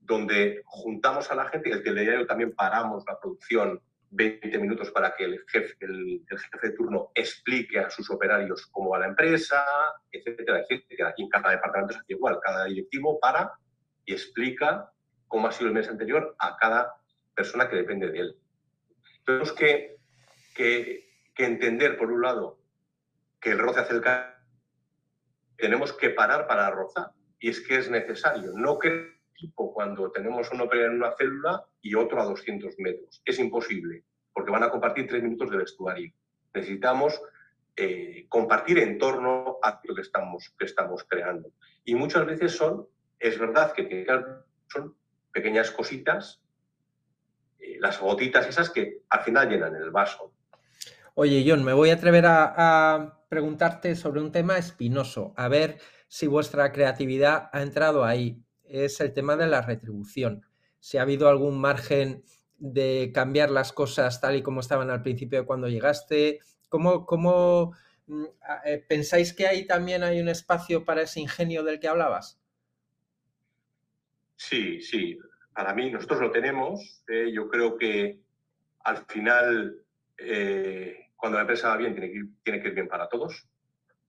donde 0.00 0.62
juntamos 0.64 1.30
a 1.30 1.34
la 1.34 1.46
gente 1.46 1.68
y 1.68 1.72
el 1.72 1.82
diario 1.82 2.26
también 2.26 2.54
paramos 2.54 3.04
la 3.06 3.18
producción 3.18 3.80
20 4.10 4.58
minutos 4.58 4.90
para 4.90 5.14
que 5.14 5.24
el 5.24 5.44
jefe, 5.48 5.76
el, 5.80 6.24
jefe 6.28 6.68
de 6.68 6.74
turno 6.74 7.10
explique 7.14 7.78
a 7.78 7.90
sus 7.90 8.08
operarios 8.10 8.66
cómo 8.66 8.90
va 8.90 9.00
la 9.00 9.08
empresa, 9.08 9.64
etcétera, 10.10 10.60
etcétera. 10.60 11.10
Aquí 11.10 11.22
en 11.22 11.28
cada 11.28 11.50
departamento 11.50 11.94
es 11.94 12.00
igual, 12.08 12.38
cada 12.42 12.64
directivo 12.64 13.18
para 13.20 13.52
y 14.06 14.12
explica 14.12 14.90
cómo 15.26 15.46
ha 15.46 15.52
sido 15.52 15.68
el 15.68 15.74
mes 15.74 15.88
anterior 15.88 16.34
a 16.38 16.56
cada 16.56 16.94
persona 17.34 17.68
que 17.68 17.76
depende 17.76 18.10
de 18.10 18.18
él. 18.18 18.36
Tenemos 19.26 19.52
que, 19.52 19.98
que, 20.54 21.06
entender, 21.36 21.98
por 21.98 22.10
un 22.10 22.22
lado, 22.22 22.58
que 23.40 23.50
el 23.50 23.58
roce 23.58 23.80
hace 23.80 23.94
el 23.94 24.00
tenemos 25.58 25.92
que 25.92 26.10
parar 26.10 26.46
para 26.46 26.70
rozar. 26.70 27.10
Y 27.40 27.50
es 27.50 27.60
que 27.60 27.76
es 27.76 27.90
necesario. 27.90 28.52
No 28.54 28.78
que 28.78 29.18
cuando 29.54 30.10
tenemos 30.10 30.50
un 30.50 30.62
operario 30.62 30.90
en 30.90 30.96
una 30.96 31.14
célula 31.16 31.64
y 31.80 31.94
otro 31.94 32.20
a 32.20 32.24
200 32.24 32.74
metros. 32.78 33.22
Es 33.24 33.38
imposible, 33.38 34.04
porque 34.32 34.50
van 34.50 34.64
a 34.64 34.70
compartir 34.70 35.06
tres 35.06 35.22
minutos 35.22 35.50
de 35.50 35.58
vestuario. 35.58 36.12
Necesitamos 36.54 37.20
eh, 37.76 38.26
compartir 38.28 38.78
en 38.78 38.98
torno 38.98 39.58
a 39.62 39.80
lo 39.84 39.94
que 39.94 40.00
estamos, 40.00 40.52
que 40.58 40.64
estamos 40.64 41.04
creando. 41.04 41.50
Y 41.84 41.94
muchas 41.94 42.26
veces 42.26 42.52
son, 42.52 42.88
es 43.18 43.38
verdad 43.38 43.72
que 43.72 44.06
son 44.68 44.96
pequeñas 45.32 45.70
cositas, 45.70 46.42
eh, 47.60 47.76
las 47.78 48.00
gotitas 48.00 48.46
esas 48.48 48.70
que 48.70 49.02
al 49.08 49.20
final 49.20 49.48
llenan 49.48 49.76
el 49.76 49.90
vaso. 49.90 50.32
Oye, 51.14 51.44
John, 51.46 51.64
me 51.64 51.72
voy 51.72 51.90
a 51.90 51.94
atrever 51.94 52.24
a 52.26 53.17
preguntarte 53.28 53.94
sobre 53.94 54.20
un 54.20 54.32
tema 54.32 54.58
espinoso, 54.58 55.34
a 55.36 55.48
ver 55.48 55.78
si 56.08 56.26
vuestra 56.26 56.72
creatividad 56.72 57.50
ha 57.52 57.62
entrado 57.62 58.04
ahí 58.04 58.42
es 58.68 59.00
el 59.00 59.12
tema 59.12 59.36
de 59.36 59.46
la 59.46 59.62
retribución. 59.62 60.44
Si 60.78 60.98
ha 60.98 61.02
habido 61.02 61.28
algún 61.28 61.60
margen 61.60 62.24
de 62.58 63.10
cambiar 63.14 63.50
las 63.50 63.72
cosas 63.72 64.20
tal 64.20 64.36
y 64.36 64.42
como 64.42 64.60
estaban 64.60 64.90
al 64.90 65.02
principio 65.02 65.40
de 65.40 65.46
cuando 65.46 65.68
llegaste, 65.68 66.40
¿cómo, 66.68 67.06
cómo 67.06 67.72
mm, 68.06 68.24
eh, 68.64 68.84
pensáis 68.88 69.32
que 69.32 69.46
ahí 69.46 69.66
también 69.66 70.02
hay 70.02 70.20
un 70.20 70.28
espacio 70.28 70.84
para 70.84 71.02
ese 71.02 71.20
ingenio 71.20 71.62
del 71.62 71.80
que 71.80 71.88
hablabas? 71.88 72.40
Sí, 74.36 74.80
sí. 74.80 75.18
Para 75.52 75.74
mí 75.74 75.90
nosotros 75.90 76.20
lo 76.20 76.30
tenemos. 76.30 77.02
Eh, 77.08 77.32
yo 77.32 77.48
creo 77.48 77.76
que 77.76 78.20
al 78.84 79.04
final, 79.06 79.82
eh, 80.18 81.07
cuando 81.18 81.36
la 81.36 81.42
empresa 81.42 81.68
va 81.68 81.76
bien, 81.76 81.92
tiene 81.92 82.10
que, 82.10 82.16
ir, 82.16 82.26
tiene 82.42 82.62
que 82.62 82.68
ir 82.68 82.74
bien 82.74 82.88
para 82.88 83.08
todos. 83.08 83.46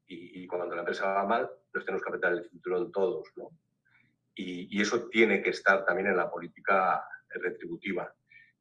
Y, 0.08 0.44
y, 0.44 0.48
cuando 0.48 0.74
la 0.74 0.82
empresa 0.82 1.12
va 1.12 1.26
mal, 1.26 1.50
nos 1.74 1.84
tenemos 1.84 2.02
que 2.02 2.10
apretar 2.10 2.32
el 2.32 2.50
cinturón 2.50 2.92
todos. 2.92 3.28
¿no? 3.36 3.50
y, 4.40 4.82
eso 4.82 5.10
tiene 5.10 5.42
que 5.42 5.50
estar 5.50 5.86
también 5.86 6.08
en 6.08 6.18
la 6.18 6.30
política 6.30 7.04
retributiva. 7.30 8.14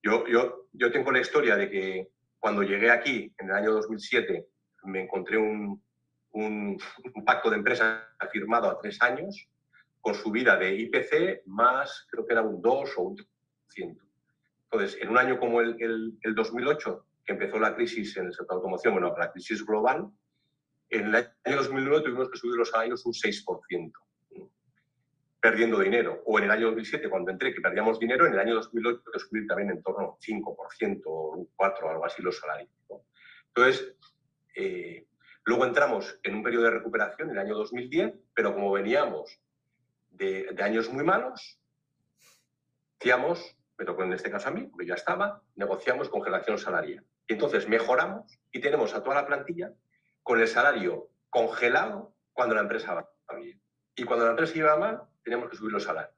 Yo, 0.02 0.26
yo, 0.26 0.68
yo 0.72 0.90
tengo 0.90 1.12
la 1.12 1.20
historia 1.20 1.56
de 1.56 1.70
que 1.70 2.08
cuando 2.38 2.62
llegué 2.62 2.90
aquí 2.90 3.32
en 3.38 3.50
el 3.50 3.54
año 3.54 3.72
2007 3.72 4.46
me 4.84 5.02
encontré 5.02 5.38
un, 5.38 5.82
un, 6.32 6.78
pacto 7.24 7.50
de 7.50 7.56
empresa 7.56 8.08
firmado 8.30 8.70
a 8.70 8.78
tres 8.78 9.00
años 9.02 9.48
con 10.00 10.14
subida 10.14 10.56
de 10.56 10.74
IPC 10.74 11.46
más, 11.46 12.06
creo 12.10 12.26
que 12.26 12.32
era 12.32 12.42
un 12.42 12.60
2 12.60 12.90
o 12.96 13.02
un 13.02 13.16
3%. 13.16 13.98
Entonces, 14.70 15.00
en 15.00 15.08
un 15.08 15.18
año 15.18 15.38
como 15.38 15.60
el, 15.60 15.76
el, 15.80 16.18
el 16.22 16.34
2008, 16.34 17.06
que 17.28 17.34
empezó 17.34 17.58
la 17.58 17.74
crisis 17.74 18.16
en 18.16 18.28
el 18.28 18.32
sector 18.32 18.48
de 18.48 18.54
automoción, 18.54 18.94
bueno, 18.94 19.14
la 19.14 19.30
crisis 19.30 19.62
global, 19.62 20.08
en 20.88 21.08
el 21.08 21.14
año 21.44 21.56
2009 21.58 22.02
tuvimos 22.02 22.30
que 22.30 22.38
subir 22.38 22.56
los 22.56 22.70
salarios 22.70 23.04
un 23.04 23.12
6% 23.12 23.92
perdiendo 25.38 25.78
dinero. 25.78 26.22
O 26.24 26.38
en 26.38 26.46
el 26.46 26.50
año 26.50 26.68
2007, 26.68 27.10
cuando 27.10 27.30
entré, 27.30 27.52
que 27.52 27.60
perdíamos 27.60 27.98
dinero, 27.98 28.26
en 28.26 28.32
el 28.32 28.38
año 28.38 28.54
2008 28.54 29.02
que 29.12 29.18
subir 29.18 29.46
también 29.46 29.70
en 29.70 29.82
torno 29.82 30.00
a 30.00 30.10
un 30.12 30.16
5% 30.16 31.02
o 31.04 31.30
un 31.32 31.50
4%, 31.54 31.90
algo 31.90 32.06
así, 32.06 32.22
los 32.22 32.38
salarios. 32.38 32.70
Entonces, 33.48 33.94
eh, 34.56 35.06
luego 35.44 35.66
entramos 35.66 36.18
en 36.22 36.34
un 36.34 36.42
periodo 36.42 36.64
de 36.64 36.70
recuperación 36.70 37.28
en 37.28 37.36
el 37.36 37.44
año 37.44 37.56
2010, 37.56 38.14
pero 38.32 38.54
como 38.54 38.72
veníamos 38.72 39.38
de, 40.12 40.56
años 40.62 40.90
muy 40.90 41.04
malos, 41.04 41.60
negociamos, 42.94 43.54
me 43.76 43.84
tocó 43.84 44.02
en 44.02 44.14
este 44.14 44.30
caso 44.30 44.48
a 44.48 44.52
mí, 44.52 44.62
porque 44.62 44.86
ya 44.86 44.94
estaba, 44.94 45.42
negociamos 45.56 46.08
congelación 46.08 46.56
salarial. 46.56 47.04
Y 47.28 47.34
entonces 47.34 47.68
mejoramos 47.68 48.40
y 48.50 48.60
tenemos 48.60 48.94
a 48.94 49.04
toda 49.04 49.16
la 49.16 49.26
plantilla 49.26 49.72
con 50.22 50.40
el 50.40 50.48
salario 50.48 51.10
congelado 51.30 52.14
cuando 52.32 52.54
la 52.54 52.62
empresa 52.62 52.94
va 52.94 53.36
bien. 53.36 53.60
Y 53.94 54.04
cuando 54.04 54.24
la 54.24 54.30
empresa 54.32 54.56
iba 54.56 54.76
mal, 54.76 55.02
tenemos 55.22 55.50
que 55.50 55.56
subir 55.56 55.72
los 55.72 55.84
salarios. 55.84 56.16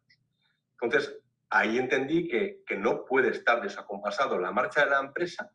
Entonces, 0.80 1.18
ahí 1.50 1.78
entendí 1.78 2.28
que, 2.28 2.62
que 2.64 2.76
no 2.76 3.04
puede 3.04 3.30
estar 3.30 3.60
desacompasado 3.60 4.38
la 4.38 4.52
marcha 4.52 4.84
de 4.84 4.90
la 4.90 5.00
empresa 5.00 5.50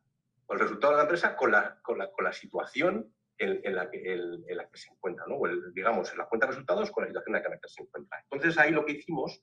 o 0.45 0.53
el 0.53 0.59
resultado 0.59 0.93
de 0.93 0.97
la 0.97 1.03
empresa 1.03 1.35
con 1.35 1.51
la, 1.51 1.79
con 1.81 1.97
la, 1.97 2.11
con 2.11 2.25
la 2.25 2.33
situación 2.33 3.13
en, 3.37 3.75
la 3.75 3.89
que, 3.89 4.13
en, 4.13 4.57
la 4.57 4.69
que 4.69 4.77
se 4.77 4.91
encuentra, 4.91 5.25
¿no? 5.27 5.39
digamos, 5.73 6.11
en 6.11 6.17
la 6.17 6.25
cuenta 6.25 6.47
de 6.47 6.51
resultados 6.51 6.91
con 6.91 7.03
la 7.03 7.09
situación 7.09 7.35
en 7.35 7.43
la 7.43 7.59
que 7.59 7.67
se 7.67 7.83
encuentra. 7.83 8.23
Entonces, 8.29 8.57
ahí 8.57 8.71
lo 8.71 8.85
que 8.85 8.93
hicimos, 8.93 9.41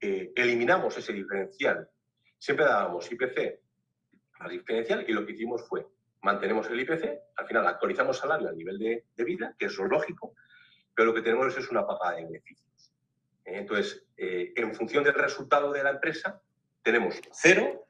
eh, 0.00 0.32
eliminamos 0.34 0.96
ese 0.96 1.12
diferencial. 1.12 1.88
Siempre 2.38 2.64
dábamos 2.64 3.10
IPC 3.10 3.60
al 4.38 4.50
diferencial 4.50 5.04
y 5.08 5.12
lo 5.12 5.24
que 5.26 5.32
hicimos 5.32 5.66
fue 5.68 5.86
mantenemos 6.22 6.68
el 6.68 6.80
IPC, 6.80 7.20
al 7.36 7.46
final 7.46 7.66
actualizamos 7.66 8.18
salario 8.18 8.48
a 8.48 8.52
nivel 8.52 8.78
de, 8.78 9.04
de 9.14 9.24
vida, 9.24 9.54
que 9.58 9.66
es 9.66 9.76
lo 9.78 9.86
lógico, 9.86 10.34
pero 10.94 11.06
lo 11.06 11.14
que 11.14 11.22
tenemos 11.22 11.56
es 11.56 11.70
una 11.70 11.86
paga 11.86 12.16
de 12.16 12.24
beneficios. 12.24 12.92
¿eh? 13.44 13.58
Entonces, 13.58 14.04
eh, 14.16 14.52
en 14.56 14.74
función 14.74 15.04
del 15.04 15.14
resultado 15.14 15.72
de 15.72 15.82
la 15.82 15.90
empresa, 15.90 16.40
tenemos 16.82 17.20
cero, 17.32 17.86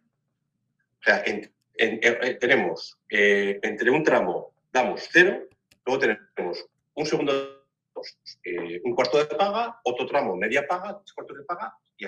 o 1.01 1.03
sea, 1.03 1.23
tenemos 2.41 2.99
entre 3.09 3.91
un 3.91 4.03
tramo 4.03 4.53
damos 4.73 5.09
cero, 5.11 5.47
luego 5.87 6.01
tenemos 6.01 6.69
un 6.95 7.07
segundo, 7.07 7.65
un 8.85 8.95
cuarto 8.95 9.19
de 9.19 9.27
paga, 9.27 9.81
otro 9.85 10.07
tramo 10.07 10.37
media 10.37 10.67
paga, 10.67 10.99
tres 10.99 11.13
cuartos 11.13 11.39
de 11.39 11.45
paga 11.45 11.75
y 11.97 12.07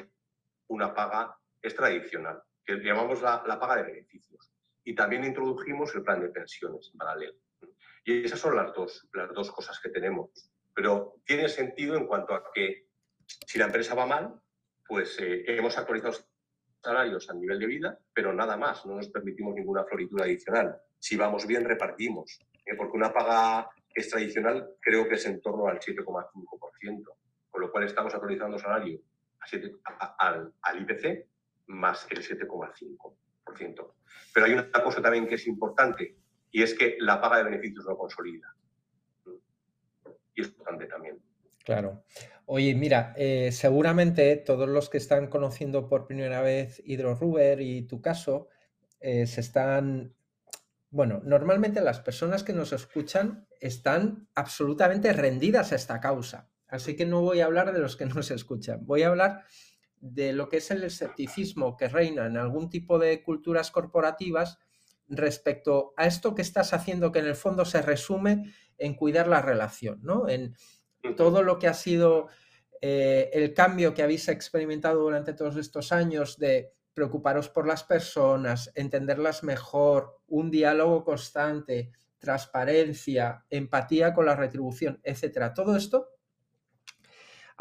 una 0.69 0.93
paga 0.93 1.39
extradicional, 1.63 2.43
que 2.65 2.77
llamamos 2.77 3.23
la, 3.23 3.43
paga 3.43 3.77
de 3.77 3.85
beneficios. 3.85 4.53
Y 4.85 4.95
también 4.95 5.25
introdujimos 5.25 5.95
el 5.95 6.03
plan 6.03 6.21
de 6.21 6.29
pensiones 6.29 6.91
en 6.93 6.99
paralelo. 6.99 7.35
Y 8.05 8.25
esas 8.25 8.39
son 8.39 8.57
las 8.57 8.73
dos, 8.75 9.09
las 9.13 9.33
dos 9.33 9.51
cosas 9.51 9.79
que 9.81 9.91
tenemos. 9.91 10.31
Pero 10.75 11.17
tiene 11.25 11.49
sentido 11.49 11.97
en 11.97 12.07
cuanto 12.07 12.35
a 12.35 12.51
que 12.53 12.87
si 13.27 13.59
la 13.59 13.67
empresa 13.67 13.95
va 13.95 14.07
mal, 14.07 14.41
pues 14.87 15.19
eh, 15.21 15.45
hemos 15.47 15.77
actualizado 15.77 16.15
salarios 16.83 17.29
a 17.29 17.35
nivel 17.35 17.59
de 17.59 17.67
vida, 17.67 17.99
pero 18.13 18.33
nada 18.33 18.57
más, 18.57 18.87
no 18.87 18.97
nos 18.97 19.09
permitimos 19.09 19.55
ninguna 19.55 19.85
floritura 19.85 20.25
adicional. 20.25 20.81
Si 20.99 21.17
vamos 21.17 21.47
bien, 21.47 21.65
repartimos, 21.65 22.41
¿eh? 22.65 22.75
porque 22.77 22.97
una 22.97 23.13
paga 23.13 23.71
es 23.95 24.09
tradicional 24.09 24.77
creo 24.81 25.09
que 25.09 25.15
es 25.15 25.27
en 25.27 25.41
torno 25.41 25.69
al 25.69 25.79
7,5%, 25.79 27.05
con 27.51 27.61
lo 27.61 27.71
cual 27.71 27.85
estamos 27.85 28.15
actualizando 28.15 28.59
salario 28.59 29.01
al, 30.19 30.53
al 30.63 30.83
IPC 30.83 31.30
más 31.71 32.07
el 32.11 32.23
7,5%. 32.23 33.93
Pero 34.35 34.47
hay 34.47 34.53
una 34.53 34.71
cosa 34.71 35.01
también 35.01 35.27
que 35.27 35.37
es 35.37 35.47
importante 35.47 36.17
y 36.51 36.63
es 36.63 36.75
que 36.75 36.97
la 37.01 37.21
paga 37.21 37.39
de 37.39 37.45
beneficios 37.45 37.87
no 37.87 37.97
consolida. 37.97 38.55
Y 40.35 40.43
es 40.43 40.49
importante 40.49 40.87
también. 40.87 41.21
Claro. 41.65 42.05
Oye, 42.47 42.75
mira, 42.75 43.15
eh, 43.17 43.53
seguramente 43.53 44.37
todos 44.37 44.69
los 44.69 44.89
que 44.89 44.99
están 44.99 45.29
conociendo 45.29 45.89
por 45.89 46.07
primera 46.07 46.41
vez 46.41 46.83
HydroRuber 46.85 47.61
y 47.61 47.83
tu 47.83 48.01
caso 48.01 48.49
eh, 49.01 49.27
se 49.27 49.41
están. 49.41 50.15
Bueno, 50.91 51.21
normalmente 51.25 51.81
las 51.81 52.01
personas 52.01 52.43
que 52.43 52.53
nos 52.53 52.73
escuchan 52.73 53.47
están 53.61 54.29
absolutamente 54.35 55.13
rendidas 55.13 55.71
a 55.73 55.77
esta 55.77 56.01
causa. 56.01 56.51
Así 56.67 56.97
que 56.97 57.07
no 57.07 57.21
voy 57.21 57.41
a 57.41 57.47
hablar 57.47 57.73
de 57.73 57.79
los 57.79 57.97
que 57.97 58.07
nos 58.07 58.31
escuchan. 58.31 58.85
Voy 58.85 59.03
a 59.03 59.09
hablar 59.09 59.45
de 60.01 60.33
lo 60.33 60.49
que 60.49 60.57
es 60.59 60.71
el 60.71 60.83
escepticismo 60.83 61.77
que 61.77 61.89
reina 61.89 62.27
en 62.27 62.37
algún 62.37 62.71
tipo 62.71 62.99
de 62.99 63.23
culturas 63.23 63.71
corporativas 63.71 64.59
respecto 65.09 65.93
a 65.97 66.07
esto 66.07 66.35
que 66.35 66.43
estás 66.43 66.73
haciendo, 66.73 67.13
que 67.13 67.19
en 67.19 67.27
el 67.27 67.35
fondo 67.35 67.65
se 67.65 67.83
resume 67.83 68.53
en 68.79 68.95
cuidar 68.95 69.29
la 69.29 69.43
relación, 69.43 70.01
¿no? 70.03 70.29
En 70.29 70.55
todo 71.17 71.43
lo 71.43 71.59
que 71.59 71.69
ha 71.69 71.75
sido 71.75 72.29
eh, 72.81 73.31
el 73.33 73.53
cambio 73.53 73.93
que 73.93 74.03
habéis 74.03 74.29
experimentado 74.29 75.01
durante 75.01 75.35
todos 75.35 75.57
estos 75.57 75.93
años 75.93 76.39
de 76.39 76.73
preocuparos 76.95 77.49
por 77.49 77.67
las 77.67 77.85
personas, 77.85 78.71
entenderlas 78.75 79.43
mejor, 79.43 80.19
un 80.27 80.51
diálogo 80.51 81.05
constante, 81.05 81.93
transparencia, 82.19 83.45
empatía 83.51 84.15
con 84.15 84.27
la 84.27 84.37
retribución, 84.37 85.01
etcétera. 85.03 85.55
Todo 85.55 85.77
esto 85.77 86.09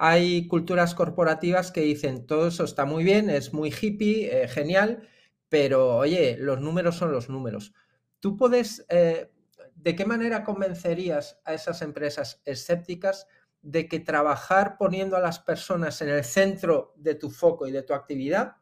hay 0.02 0.48
culturas 0.48 0.96
corporativas 0.96 1.74
que 1.74 1.82
dicen 1.82 2.26
todo 2.26 2.48
eso 2.48 2.64
está 2.64 2.86
muy 2.86 3.04
bien, 3.04 3.30
es 3.30 3.54
muy 3.54 3.70
hippie, 3.70 4.44
eh, 4.44 4.48
genial, 4.48 5.10
pero 5.50 5.98
oye, 5.98 6.38
los 6.40 6.62
números 6.62 6.96
son 6.96 7.12
los 7.12 7.28
números. 7.28 7.74
¿Tú 8.22 8.38
puedes, 8.38 8.86
eh, 8.88 9.30
de 9.76 9.96
qué 9.98 10.06
manera 10.06 10.46
convencerías 10.46 11.42
a 11.44 11.54
esas 11.54 11.82
empresas 11.82 12.42
escépticas 12.46 13.28
de 13.62 13.90
que 13.90 14.00
trabajar 14.00 14.78
poniendo 14.78 15.18
a 15.18 15.20
las 15.20 15.40
personas 15.40 16.02
en 16.02 16.08
el 16.08 16.24
centro 16.24 16.94
de 16.96 17.16
tu 17.16 17.30
foco 17.30 17.68
y 17.68 17.74
de 17.74 17.84
tu 17.84 17.94
actividad 17.94 18.56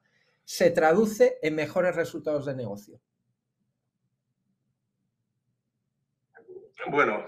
se 0.44 0.72
traduce 0.72 1.38
en 1.44 1.54
mejores 1.54 1.96
resultados 1.96 2.48
de 2.48 2.56
negocio? 2.56 3.00
Bueno, 6.90 7.24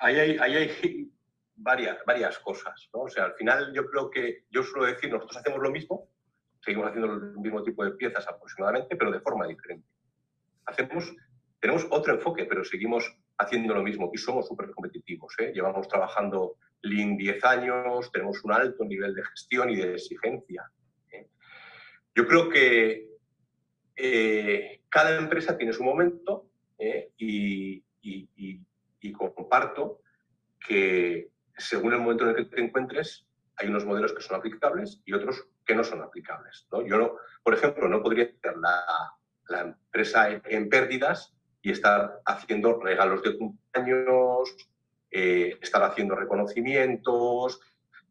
ahí 0.00 0.16
hay, 0.16 1.15
varias, 1.56 1.98
varias 2.06 2.38
cosas. 2.38 2.88
¿no? 2.92 3.02
O 3.02 3.08
sea, 3.08 3.24
al 3.24 3.34
final 3.34 3.72
yo 3.72 3.86
creo 3.86 4.10
que, 4.10 4.44
yo 4.50 4.62
suelo 4.62 4.86
decir, 4.86 5.10
nosotros 5.10 5.36
hacemos 5.38 5.60
lo 5.60 5.70
mismo, 5.70 6.08
seguimos 6.60 6.88
haciendo 6.88 7.12
el 7.12 7.38
mismo 7.38 7.62
tipo 7.62 7.84
de 7.84 7.92
piezas 7.92 8.26
aproximadamente, 8.28 8.96
pero 8.96 9.10
de 9.10 9.20
forma 9.20 9.46
diferente. 9.46 9.86
Hacemos, 10.66 11.14
tenemos 11.60 11.86
otro 11.90 12.14
enfoque, 12.14 12.44
pero 12.44 12.64
seguimos 12.64 13.16
haciendo 13.38 13.74
lo 13.74 13.82
mismo 13.82 14.10
y 14.12 14.18
somos 14.18 14.46
súper 14.46 14.70
competitivos. 14.70 15.34
¿eh? 15.38 15.52
Llevamos 15.54 15.88
trabajando 15.88 16.56
Lean 16.82 17.16
10 17.16 17.44
años, 17.44 18.10
tenemos 18.12 18.42
un 18.44 18.52
alto 18.52 18.84
nivel 18.84 19.14
de 19.14 19.24
gestión 19.24 19.70
y 19.70 19.76
de 19.76 19.94
exigencia. 19.94 20.70
¿eh? 21.10 21.28
Yo 22.14 22.26
creo 22.26 22.48
que 22.48 23.08
eh, 23.96 24.82
cada 24.88 25.16
empresa 25.16 25.56
tiene 25.56 25.72
su 25.72 25.82
momento 25.82 26.50
y, 27.16 27.82
y 28.02 29.12
comparto 29.12 30.02
que 30.58 31.30
según 31.56 31.92
el 31.92 32.00
momento 32.00 32.24
en 32.24 32.30
el 32.30 32.36
que 32.36 32.44
te 32.44 32.60
encuentres, 32.60 33.26
hay 33.56 33.68
unos 33.68 33.84
modelos 33.84 34.12
que 34.12 34.22
son 34.22 34.36
aplicables 34.36 35.00
y 35.04 35.12
otros 35.12 35.48
que 35.64 35.74
no 35.74 35.82
son 35.82 36.02
aplicables. 36.02 36.66
Yo, 36.70 36.98
no, 36.98 37.16
por 37.42 37.54
ejemplo, 37.54 37.88
no 37.88 38.02
podría 38.02 38.30
tener 38.40 38.56
la, 38.58 39.60
empresa 39.60 40.28
en, 40.30 40.68
pérdidas 40.68 41.34
y 41.62 41.70
estar 41.70 42.20
haciendo 42.26 42.80
regalos 42.80 43.22
de 43.22 43.38
cumpleaños, 43.38 44.54
eh, 45.10 45.58
estar 45.60 45.82
haciendo 45.82 46.14
reconocimientos, 46.14 47.60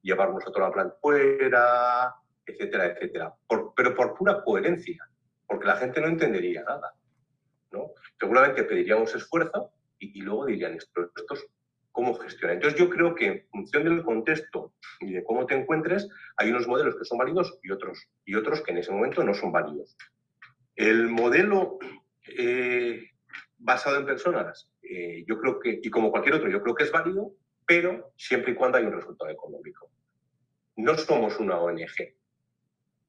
llevarnos 0.02 0.44
a 0.48 0.52
toda 0.52 0.68
la 0.68 0.74
planta 0.74 0.98
fuera, 1.02 2.16
etcétera, 2.46 2.88
etcétera. 2.88 3.34
pero 3.76 3.96
por 3.96 4.16
pura 4.16 4.44
coherencia, 4.44 5.08
porque 5.48 5.68
la 5.68 5.76
gente 5.76 6.02
no 6.02 6.08
entendería 6.08 6.64
nada. 6.64 6.96
Seguramente 8.20 8.64
pediríamos 8.64 9.14
esfuerzo 9.14 9.72
y, 10.00 10.22
luego 10.22 10.46
dirían, 10.46 10.76
esto, 10.76 11.12
estos 11.16 11.46
cómo 11.96 12.14
gestionar. 12.16 12.58
Entonces 12.58 12.78
yo 12.78 12.90
creo 12.90 13.16
que 13.16 13.26
en 13.26 13.48
función 13.48 13.86
del 13.86 14.04
contexto 14.04 14.74
y 15.00 15.14
de 15.14 15.24
cómo 15.24 15.46
te 15.46 15.56
encuentres, 15.56 16.10
hay 16.36 16.50
unos 16.50 16.68
modelos 16.68 16.98
que 16.98 17.06
son 17.06 17.18
válidos 17.18 17.58
y 17.64 17.72
otros, 17.72 18.10
y 18.26 18.36
otros 18.36 18.62
que 18.62 18.72
en 18.72 18.80
ese 18.80 18.92
momento 18.92 19.24
no 19.24 19.34
son 19.34 19.54
válidos. 19.54 19.96
El 20.76 21.08
modelo 21.08 21.80
eh, 22.38 23.12
basado 23.58 23.98
en 23.98 24.06
personas, 24.06 24.70
eh, 24.84 25.24
yo 25.26 25.40
creo 25.40 25.58
que, 25.58 25.80
y 25.82 25.90
como 25.90 26.12
cualquier 26.12 26.36
otro, 26.36 26.50
yo 26.50 26.62
creo 26.62 26.76
que 26.76 26.84
es 26.84 26.92
válido, 26.92 27.32
pero 27.66 28.12
siempre 28.18 28.52
y 28.52 28.56
cuando 28.56 28.78
hay 28.78 28.84
un 28.84 28.94
resultado 28.94 29.32
económico. 29.32 29.90
No 30.76 30.98
somos 30.98 31.40
una 31.40 31.60
ONG. 31.60 32.14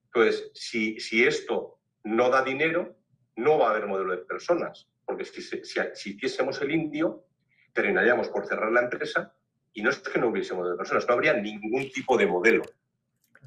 Entonces, 0.05 0.53
si, 0.55 1.01
si 1.01 1.25
esto 1.25 1.81
no 2.05 2.31
da 2.31 2.45
dinero, 2.45 2.97
no 3.35 3.59
va 3.59 3.67
a 3.67 3.71
haber 3.71 3.89
modelo 3.89 4.13
de 4.13 4.19
personas, 4.19 4.89
porque 5.05 5.25
si, 5.25 5.43
si, 5.43 5.61
si 5.65 6.11
hiciésemos 6.11 6.63
el 6.63 6.71
indio, 6.71 7.27
terminaríamos 7.77 8.29
por 8.31 8.47
cerrar 8.47 8.73
la 8.73 8.81
empresa 8.81 9.33
y 9.73 9.83
no 9.83 9.91
es 9.91 9.99
que 9.99 10.19
no 10.19 10.29
hubiese 10.29 10.55
modelo 10.55 10.73
de 10.73 10.79
personas, 10.79 11.07
no 11.07 11.15
habría 11.15 11.35
ningún 11.35 11.93
tipo 11.93 12.17
de 12.17 12.27
modelo, 12.27 12.63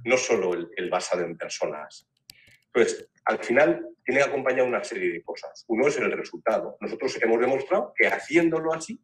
no 0.05 0.15
solo 0.15 0.53
el, 0.53 0.89
basado 0.89 1.25
en 1.25 1.35
personas. 1.35 2.07
Entonces, 2.67 3.09
al 3.25 3.43
final 3.43 3.89
tiene 4.05 4.21
acompañado 4.21 4.67
una 4.67 4.83
serie 4.83 5.11
de 5.11 5.23
cosas. 5.23 5.65
Uno 5.67 5.87
es 5.87 5.97
el 5.97 6.11
resultado. 6.11 6.77
Nosotros 6.79 7.19
hemos 7.21 7.39
demostrado 7.39 7.93
que 7.95 8.07
haciéndolo 8.07 8.71
así 8.73 9.01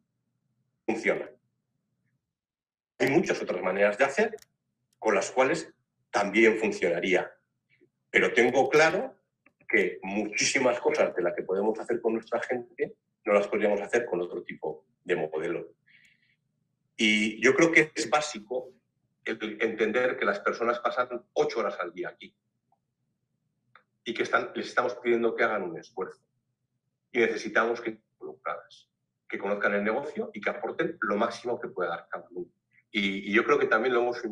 funciona. 0.86 1.28
Hay 2.98 3.10
muchas 3.10 3.42
otras 3.42 3.60
maneras 3.60 3.98
de 3.98 4.04
hacer 4.04 4.36
con 4.98 5.14
las 5.14 5.30
cuales 5.32 5.72
también 6.10 6.58
funcionaría. 6.58 7.30
Pero 8.10 8.32
tengo 8.32 8.68
claro 8.68 9.16
que 9.68 9.98
muchísimas 10.02 10.78
cosas 10.78 11.14
de 11.14 11.22
las 11.22 11.34
que 11.34 11.42
podemos 11.42 11.78
hacer 11.78 12.00
con 12.00 12.14
nuestra 12.14 12.40
gente 12.40 12.96
no 13.24 13.32
las 13.32 13.48
podríamos 13.48 13.80
hacer 13.80 14.06
con 14.06 14.20
otro 14.20 14.42
tipo. 14.44 14.86
Y 16.96 17.42
yo 17.42 17.54
creo 17.54 17.70
que 17.72 17.92
es 17.94 18.08
básico 18.08 18.72
entender 19.24 20.16
que 20.16 20.24
las 20.24 20.40
personas 20.40 20.78
pasan 20.80 21.08
ocho 21.32 21.60
horas 21.60 21.78
al 21.80 21.92
día 21.92 22.08
aquí 22.10 22.34
y 24.04 24.14
que 24.14 24.22
están, 24.22 24.52
les 24.54 24.68
estamos 24.68 24.94
pidiendo 24.96 25.34
que 25.34 25.44
hagan 25.44 25.64
un 25.64 25.78
esfuerzo. 25.78 26.22
Y 27.12 27.18
necesitamos 27.18 27.80
que 27.80 28.00
involucradas, 28.12 28.88
que 29.28 29.38
conozcan 29.38 29.74
el 29.74 29.84
negocio 29.84 30.30
y 30.32 30.40
que 30.40 30.50
aporten 30.50 30.96
lo 31.00 31.16
máximo 31.16 31.60
que 31.60 31.68
pueda 31.68 31.90
dar 31.90 32.08
cada 32.08 32.26
uno. 32.30 32.48
Y, 32.90 33.32
yo 33.32 33.44
creo 33.44 33.58
que 33.58 33.66
también 33.66 33.94
lo 33.94 34.02
hemos, 34.02 34.22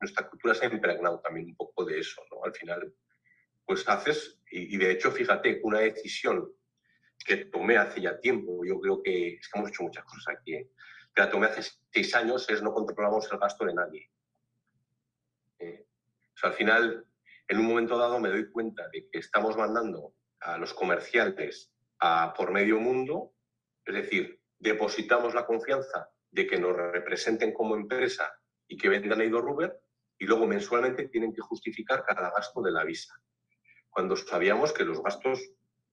nuestra 0.00 0.28
cultura 0.28 0.54
se 0.54 0.66
ha 0.66 0.72
impregnado 0.72 1.20
también 1.20 1.46
un 1.46 1.56
poco 1.56 1.84
de 1.84 1.98
eso, 2.00 2.22
¿no? 2.30 2.42
Al 2.42 2.54
final, 2.54 2.92
pues 3.66 3.86
haces, 3.86 4.40
y, 4.50 4.74
y 4.74 4.78
de 4.78 4.92
hecho, 4.92 5.12
fíjate, 5.12 5.60
una 5.62 5.80
decisión 5.80 6.50
que 7.24 7.44
tomé 7.44 7.76
hace 7.76 8.00
ya 8.00 8.18
tiempo, 8.18 8.64
yo 8.64 8.80
creo 8.80 9.02
que 9.02 9.34
es 9.34 9.48
que 9.48 9.58
hemos 9.58 9.70
hecho 9.70 9.82
muchas 9.82 10.04
cosas 10.04 10.36
aquí, 10.36 10.54
¿eh? 10.54 10.70
Que 11.14 11.22
la 11.22 11.30
tomé 11.30 11.46
hace 11.46 11.62
seis 11.90 12.14
años, 12.14 12.48
es 12.48 12.62
no 12.62 12.72
controlamos 12.72 13.30
el 13.30 13.38
gasto 13.38 13.64
de 13.64 13.74
nadie. 13.74 14.10
Eh, 15.58 15.86
o 16.34 16.38
sea, 16.38 16.50
al 16.50 16.56
final, 16.56 17.06
en 17.48 17.58
un 17.58 17.66
momento 17.66 17.98
dado 17.98 18.18
me 18.18 18.30
doy 18.30 18.50
cuenta 18.50 18.88
de 18.88 19.08
que 19.10 19.18
estamos 19.18 19.56
mandando 19.56 20.14
a 20.40 20.58
los 20.58 20.72
comerciantes 20.74 21.72
a, 22.00 22.32
por 22.34 22.50
medio 22.50 22.80
mundo, 22.80 23.34
es 23.84 23.94
decir, 23.94 24.40
depositamos 24.58 25.34
la 25.34 25.46
confianza 25.46 26.10
de 26.30 26.46
que 26.46 26.58
nos 26.58 26.74
representen 26.74 27.52
como 27.52 27.76
empresa 27.76 28.32
y 28.66 28.76
que 28.76 28.88
vendan 28.88 29.20
a 29.20 29.24
Ruber 29.24 29.78
y 30.18 30.24
luego 30.24 30.46
mensualmente 30.46 31.08
tienen 31.08 31.34
que 31.34 31.42
justificar 31.42 32.04
cada 32.04 32.30
gasto 32.30 32.62
de 32.62 32.70
la 32.70 32.84
visa. 32.84 33.14
Cuando 33.90 34.16
sabíamos 34.16 34.72
que 34.72 34.84
los 34.84 35.02
gastos, 35.02 35.40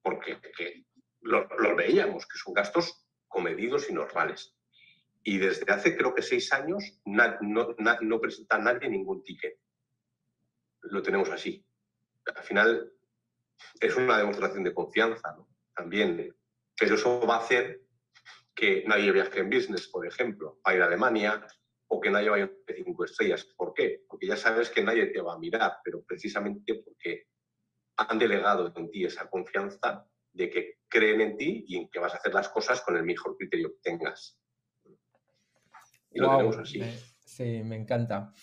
porque 0.02 0.40
los 1.22 1.46
lo 1.58 1.76
veíamos, 1.76 2.26
que 2.26 2.38
son 2.38 2.54
gastos 2.54 3.06
comedidos 3.28 3.90
y 3.90 3.94
normales. 3.94 4.56
Y 5.24 5.38
desde 5.38 5.72
hace 5.72 5.98
creo 5.98 6.14
que 6.14 6.22
seis 6.22 6.52
años 6.54 7.02
no, 7.06 7.76
no 8.02 8.22
presenta 8.22 8.58
nadie 8.58 8.90
ningún 8.90 9.24
ticket. 9.24 9.60
Lo 10.84 11.02
tenemos 11.02 11.30
así. 11.30 11.66
Al 12.36 12.44
final 12.44 12.94
es 13.80 13.96
una 13.96 14.18
demostración 14.18 14.64
de 14.64 14.74
confianza 14.74 15.34
¿no? 15.36 15.50
también, 15.76 16.36
pero 16.78 16.96
eso 16.96 17.26
va 17.26 17.36
a 17.36 17.40
hacer 17.40 17.82
que 18.56 18.84
nadie 18.86 19.12
viaje 19.12 19.40
en 19.40 19.50
business, 19.50 19.88
por 19.88 20.06
ejemplo, 20.06 20.60
a 20.64 20.74
ir 20.74 20.82
a 20.82 20.86
Alemania 20.86 21.46
o 21.88 22.00
que 22.00 22.10
nadie 22.10 22.30
vaya 22.30 22.46
a 22.46 22.74
cinco 22.74 23.06
estrellas. 23.06 23.46
¿Por 23.56 23.74
qué? 23.74 24.04
Porque 24.08 24.28
ya 24.28 24.36
sabes 24.36 24.70
que 24.70 24.84
nadie 24.84 25.08
te 25.08 25.22
va 25.22 25.34
a 25.34 25.40
mirar, 25.40 25.78
pero 25.84 26.04
precisamente 26.04 26.76
porque 26.76 27.28
han 27.98 28.20
delegado 28.20 28.72
en 28.76 28.92
ti 28.92 29.06
esa 29.06 29.30
confianza 29.30 30.06
de 30.34 30.50
que 30.50 30.80
creen 30.88 31.22
en 31.22 31.38
ti 31.38 31.66
y 31.68 31.78
en 31.78 31.90
que 31.90 32.00
vas 32.00 32.14
a 32.14 32.18
hacer 32.18 32.34
las 32.34 32.50
cosas 32.50 32.82
con 32.82 32.96
el 32.96 33.04
mejor 33.04 33.36
criterio 33.38 33.70
que 33.70 33.80
tengas. 33.82 34.40
Y 36.12 36.19
lo 36.19 36.30
tenemos 36.32 36.58
así. 36.58 36.82
sí, 37.26 37.62
me 37.63 37.76
encanta. 37.76 38.34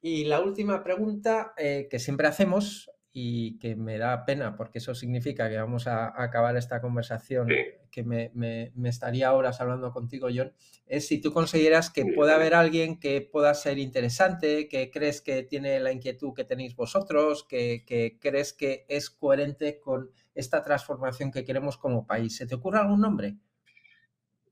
Y 0.00 0.24
la 0.24 0.40
última 0.40 0.84
pregunta 0.84 1.52
eh, 1.56 1.88
que 1.90 1.98
siempre 1.98 2.28
hacemos 2.28 2.90
y 3.18 3.58
que 3.58 3.76
me 3.76 3.96
da 3.96 4.26
pena 4.26 4.56
porque 4.56 4.76
eso 4.76 4.94
significa 4.94 5.48
que 5.48 5.56
vamos 5.56 5.86
a, 5.86 6.12
acabar 6.22 6.54
esta 6.58 6.82
conversación 6.82 7.48
que 7.90 8.02
me, 8.04 8.30
me, 8.34 8.70
estaría 8.90 9.32
horas 9.32 9.58
hablando 9.62 9.90
contigo, 9.90 10.28
John, 10.32 10.52
es 10.84 11.08
si 11.08 11.18
tú 11.18 11.32
consideras 11.32 11.88
que 11.88 12.04
puede 12.14 12.34
haber 12.34 12.54
alguien 12.54 13.00
que 13.00 13.22
pueda 13.22 13.54
ser 13.54 13.78
interesante, 13.78 14.68
que 14.68 14.90
crees 14.90 15.22
que 15.22 15.44
tiene 15.44 15.80
la 15.80 15.92
inquietud 15.92 16.34
que 16.34 16.44
tenéis 16.44 16.76
vosotros, 16.76 17.46
que, 17.48 17.84
que 17.86 18.18
crees 18.20 18.52
que 18.52 18.84
es 18.86 19.08
coherente 19.08 19.80
con 19.80 20.10
esta 20.34 20.62
transformación 20.62 21.32
que 21.32 21.42
queremos 21.42 21.78
como 21.78 22.06
país. 22.06 22.36
¿Se 22.36 22.46
te 22.46 22.56
ocurre 22.56 22.80
algún 22.80 23.00
nombre? 23.00 23.38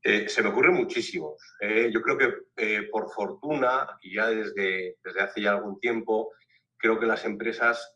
Eh, 0.07 0.29
se 0.29 0.43
me 0.43 0.49
ocurren 0.49 0.75
muchísimos. 0.75 1.41
Eh, 1.59 1.89
yo 1.91 1.99
creo 1.99 2.15
que 2.15 2.33
eh, 2.57 2.83
por 2.91 3.11
fortuna, 3.11 3.87
y 4.03 4.13
ya 4.13 4.27
desde, 4.27 4.97
desde 5.03 5.19
hace 5.19 5.41
ya 5.41 5.53
algún 5.53 5.79
tiempo, 5.79 6.31
creo 6.77 6.99
que 6.99 7.07
las 7.07 7.25
empresas 7.25 7.91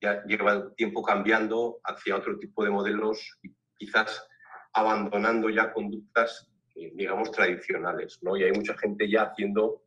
ya 0.00 0.22
lleva 0.26 0.72
tiempo 0.76 1.02
cambiando 1.02 1.80
hacia 1.82 2.16
otro 2.16 2.38
tipo 2.38 2.62
de 2.62 2.70
modelos 2.70 3.36
y 3.42 3.52
quizás 3.76 4.24
abandonando 4.72 5.50
ya 5.50 5.72
conductas, 5.72 6.48
digamos, 6.74 7.32
tradicionales. 7.32 8.20
¿no? 8.22 8.36
Y 8.36 8.44
hay 8.44 8.52
mucha 8.52 8.78
gente 8.78 9.10
ya 9.10 9.22
haciendo 9.22 9.82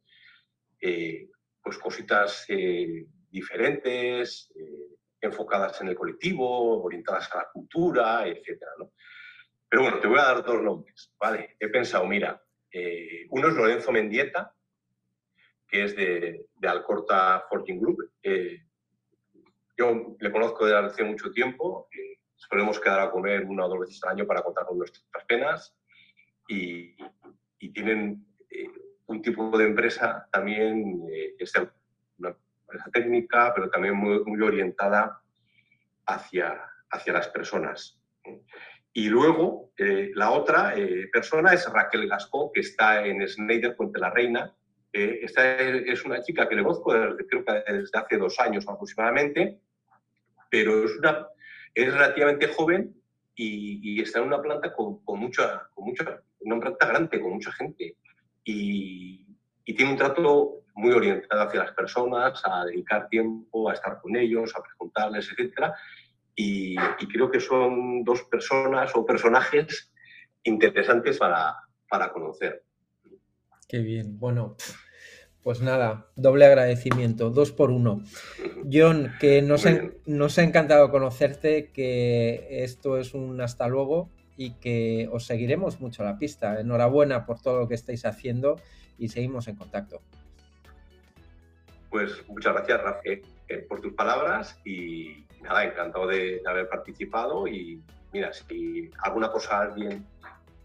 pues 0.79 1.77
cositas 1.77 2.45
diferentes, 3.31 4.51
enfocadas 5.21 5.79
en 5.81 5.87
el 5.87 5.95
colectivo, 5.95 6.83
orientadas 6.83 7.31
a 7.33 7.37
la 7.37 7.49
cultura, 7.51 8.27
etc. 8.27 8.61
¿no? 8.79 8.91
Pero 9.69 9.83
bueno, 9.83 9.99
te 9.99 10.07
voy 10.07 10.19
a 10.19 10.25
dar 10.25 10.43
dos 10.43 10.61
nombres. 10.61 11.13
¿vale? 11.19 11.55
He 11.59 11.67
pensado, 11.69 12.05
mira, 12.05 12.41
uno 13.29 13.47
es 13.47 13.53
Lorenzo 13.55 13.91
Mendieta, 13.91 14.53
que 15.67 15.83
es 15.83 15.95
de, 15.95 16.45
de 16.55 16.67
Alcorta 16.67 17.45
Forging 17.49 17.79
Group. 17.79 18.11
Yo 19.77 20.15
le 20.19 20.31
conozco 20.31 20.65
desde 20.65 20.79
hace 20.79 21.03
mucho 21.03 21.31
tiempo, 21.31 21.87
eh, 21.91 22.17
solemos 22.35 22.79
quedar 22.79 22.99
a 22.99 23.11
comer 23.11 23.45
una 23.45 23.65
o 23.65 23.69
dos 23.69 23.81
veces 23.81 24.03
al 24.03 24.13
año 24.13 24.25
para 24.25 24.41
contar 24.41 24.65
con 24.65 24.79
nuestras 24.79 25.05
penas 25.27 25.77
y, 26.47 26.95
tienen 27.73 28.25
eh, 28.49 28.71
un 29.05 29.21
tipo 29.21 29.55
de 29.55 29.65
empresa 29.65 30.27
también, 30.31 31.07
eh, 31.11 31.35
es 31.37 31.53
una 32.17 32.35
empresa 32.61 32.89
técnica, 32.91 33.53
pero 33.53 33.69
también 33.69 33.95
muy, 33.95 34.23
muy 34.25 34.41
orientada 34.41 35.21
hacia, 36.07 36.59
hacia 36.89 37.13
las 37.13 37.27
personas. 37.27 38.01
Y 38.97 39.09
luego, 39.09 39.73
la 40.15 40.31
otra 40.31 40.73
persona 41.13 41.53
es 41.53 41.71
Raquel 41.71 42.09
Gascó, 42.09 42.51
que 42.51 42.61
está 42.61 43.05
en 43.05 43.27
Schneider 43.27 43.75
Puente 43.75 43.99
la 43.99 44.09
Reina. 44.09 44.55
esta 44.91 45.55
es 45.61 46.03
una 46.03 46.23
chica 46.23 46.49
que 46.49 46.55
le 46.55 46.63
conozco 46.63 46.93
desde, 46.93 47.27
creo 47.27 47.45
que 47.45 47.73
desde 47.73 47.99
hace 47.99 48.17
dos 48.17 48.39
años 48.39 48.67
aproximadamente 48.67 49.59
pero 50.49 50.85
es, 50.85 50.97
una, 50.97 51.27
es 51.73 51.93
relativamente 51.93 52.47
joven 52.47 52.95
y, 53.35 54.01
está 54.01 54.19
en 54.19 54.25
una 54.25 54.41
planta 54.41 54.73
con, 54.73 55.03
con, 55.03 55.19
mucha, 55.19 55.69
con 55.73 55.85
mucha, 55.85 56.21
una 56.39 56.59
planta 56.59 56.87
grande, 56.87 57.21
con 57.21 57.33
mucha 57.33 57.51
gente. 57.51 57.95
Y, 58.43 59.23
tiene 59.65 59.91
un 59.91 59.97
trato 59.97 60.63
muy 60.75 60.91
orientado 60.93 61.41
hacia 61.41 61.59
las 61.59 61.73
personas, 61.73 62.41
a 62.45 62.65
dedicar 62.65 63.09
tiempo, 63.09 63.69
a 63.69 63.73
estar 63.73 63.99
con 64.01 64.15
ellos, 64.15 64.55
a 64.55 64.63
preguntarles, 64.63 65.29
etc. 65.37 65.73
Y, 66.37 66.75
y 66.77 67.07
creo 67.07 67.29
que 67.29 67.41
son 67.41 68.03
dos 68.05 68.21
personas 68.23 68.91
o 68.95 69.05
personajes 69.05 69.91
interesantes 70.43 71.17
para, 71.17 71.55
para 71.89 72.13
conocer. 72.13 72.63
Qué 73.67 73.79
bien. 73.79 74.17
Bueno, 74.17 74.55
pues 75.43 75.61
nada, 75.61 76.07
doble 76.15 76.45
agradecimiento, 76.45 77.29
dos 77.29 77.51
por 77.51 77.71
uno. 77.71 78.01
John, 78.71 79.13
que 79.19 79.41
nos, 79.41 79.65
ha 79.65 80.43
encantado 80.43 80.91
conocerte, 80.91 81.71
que 81.71 82.63
esto 82.63 82.97
es 82.97 83.13
un 83.13 83.39
hasta 83.41 83.67
luego 83.67 84.09
y 84.35 84.55
que 84.55 85.07
os 85.11 85.25
seguiremos 85.25 85.79
mucho 85.79 86.03
la 86.03 86.17
pista. 86.17 86.59
Enhorabuena 86.59 87.25
por 87.25 87.41
todo 87.41 87.59
lo 87.59 87.67
que 87.67 87.75
estáis 87.75 88.05
haciendo 88.05 88.59
y 88.97 89.09
seguimos 89.09 89.47
en 89.47 89.55
contacto. 89.55 90.01
Pues 91.89 92.11
muchas 92.27 92.53
gracias, 92.53 92.81
Rafael, 92.81 93.21
eh, 93.47 93.57
por 93.69 93.79
tus 93.79 93.93
palabras 93.93 94.59
y 94.65 95.26
nada, 95.41 95.63
encantado 95.65 96.07
de, 96.07 96.41
haber 96.45 96.69
participado 96.69 97.47
y 97.47 97.81
mira, 98.13 98.31
si 98.33 98.89
alguna 98.99 99.31
cosa 99.31 99.57
a 99.57 99.61
alguien 99.63 100.05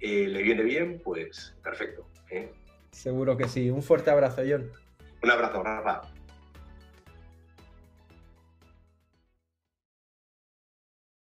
eh, 0.00 0.26
le 0.28 0.42
viene 0.42 0.62
bien, 0.62 1.00
pues 1.02 1.54
perfecto. 1.62 2.06
¿eh? 2.30 2.52
Seguro 2.90 3.36
que 3.36 3.48
sí. 3.48 3.70
Un 3.70 3.82
fuerte 3.82 4.10
abrazo, 4.10 4.42
John. 4.48 4.70
Un 5.22 5.30
abrazo, 5.30 5.62
Rafa. 5.62 6.02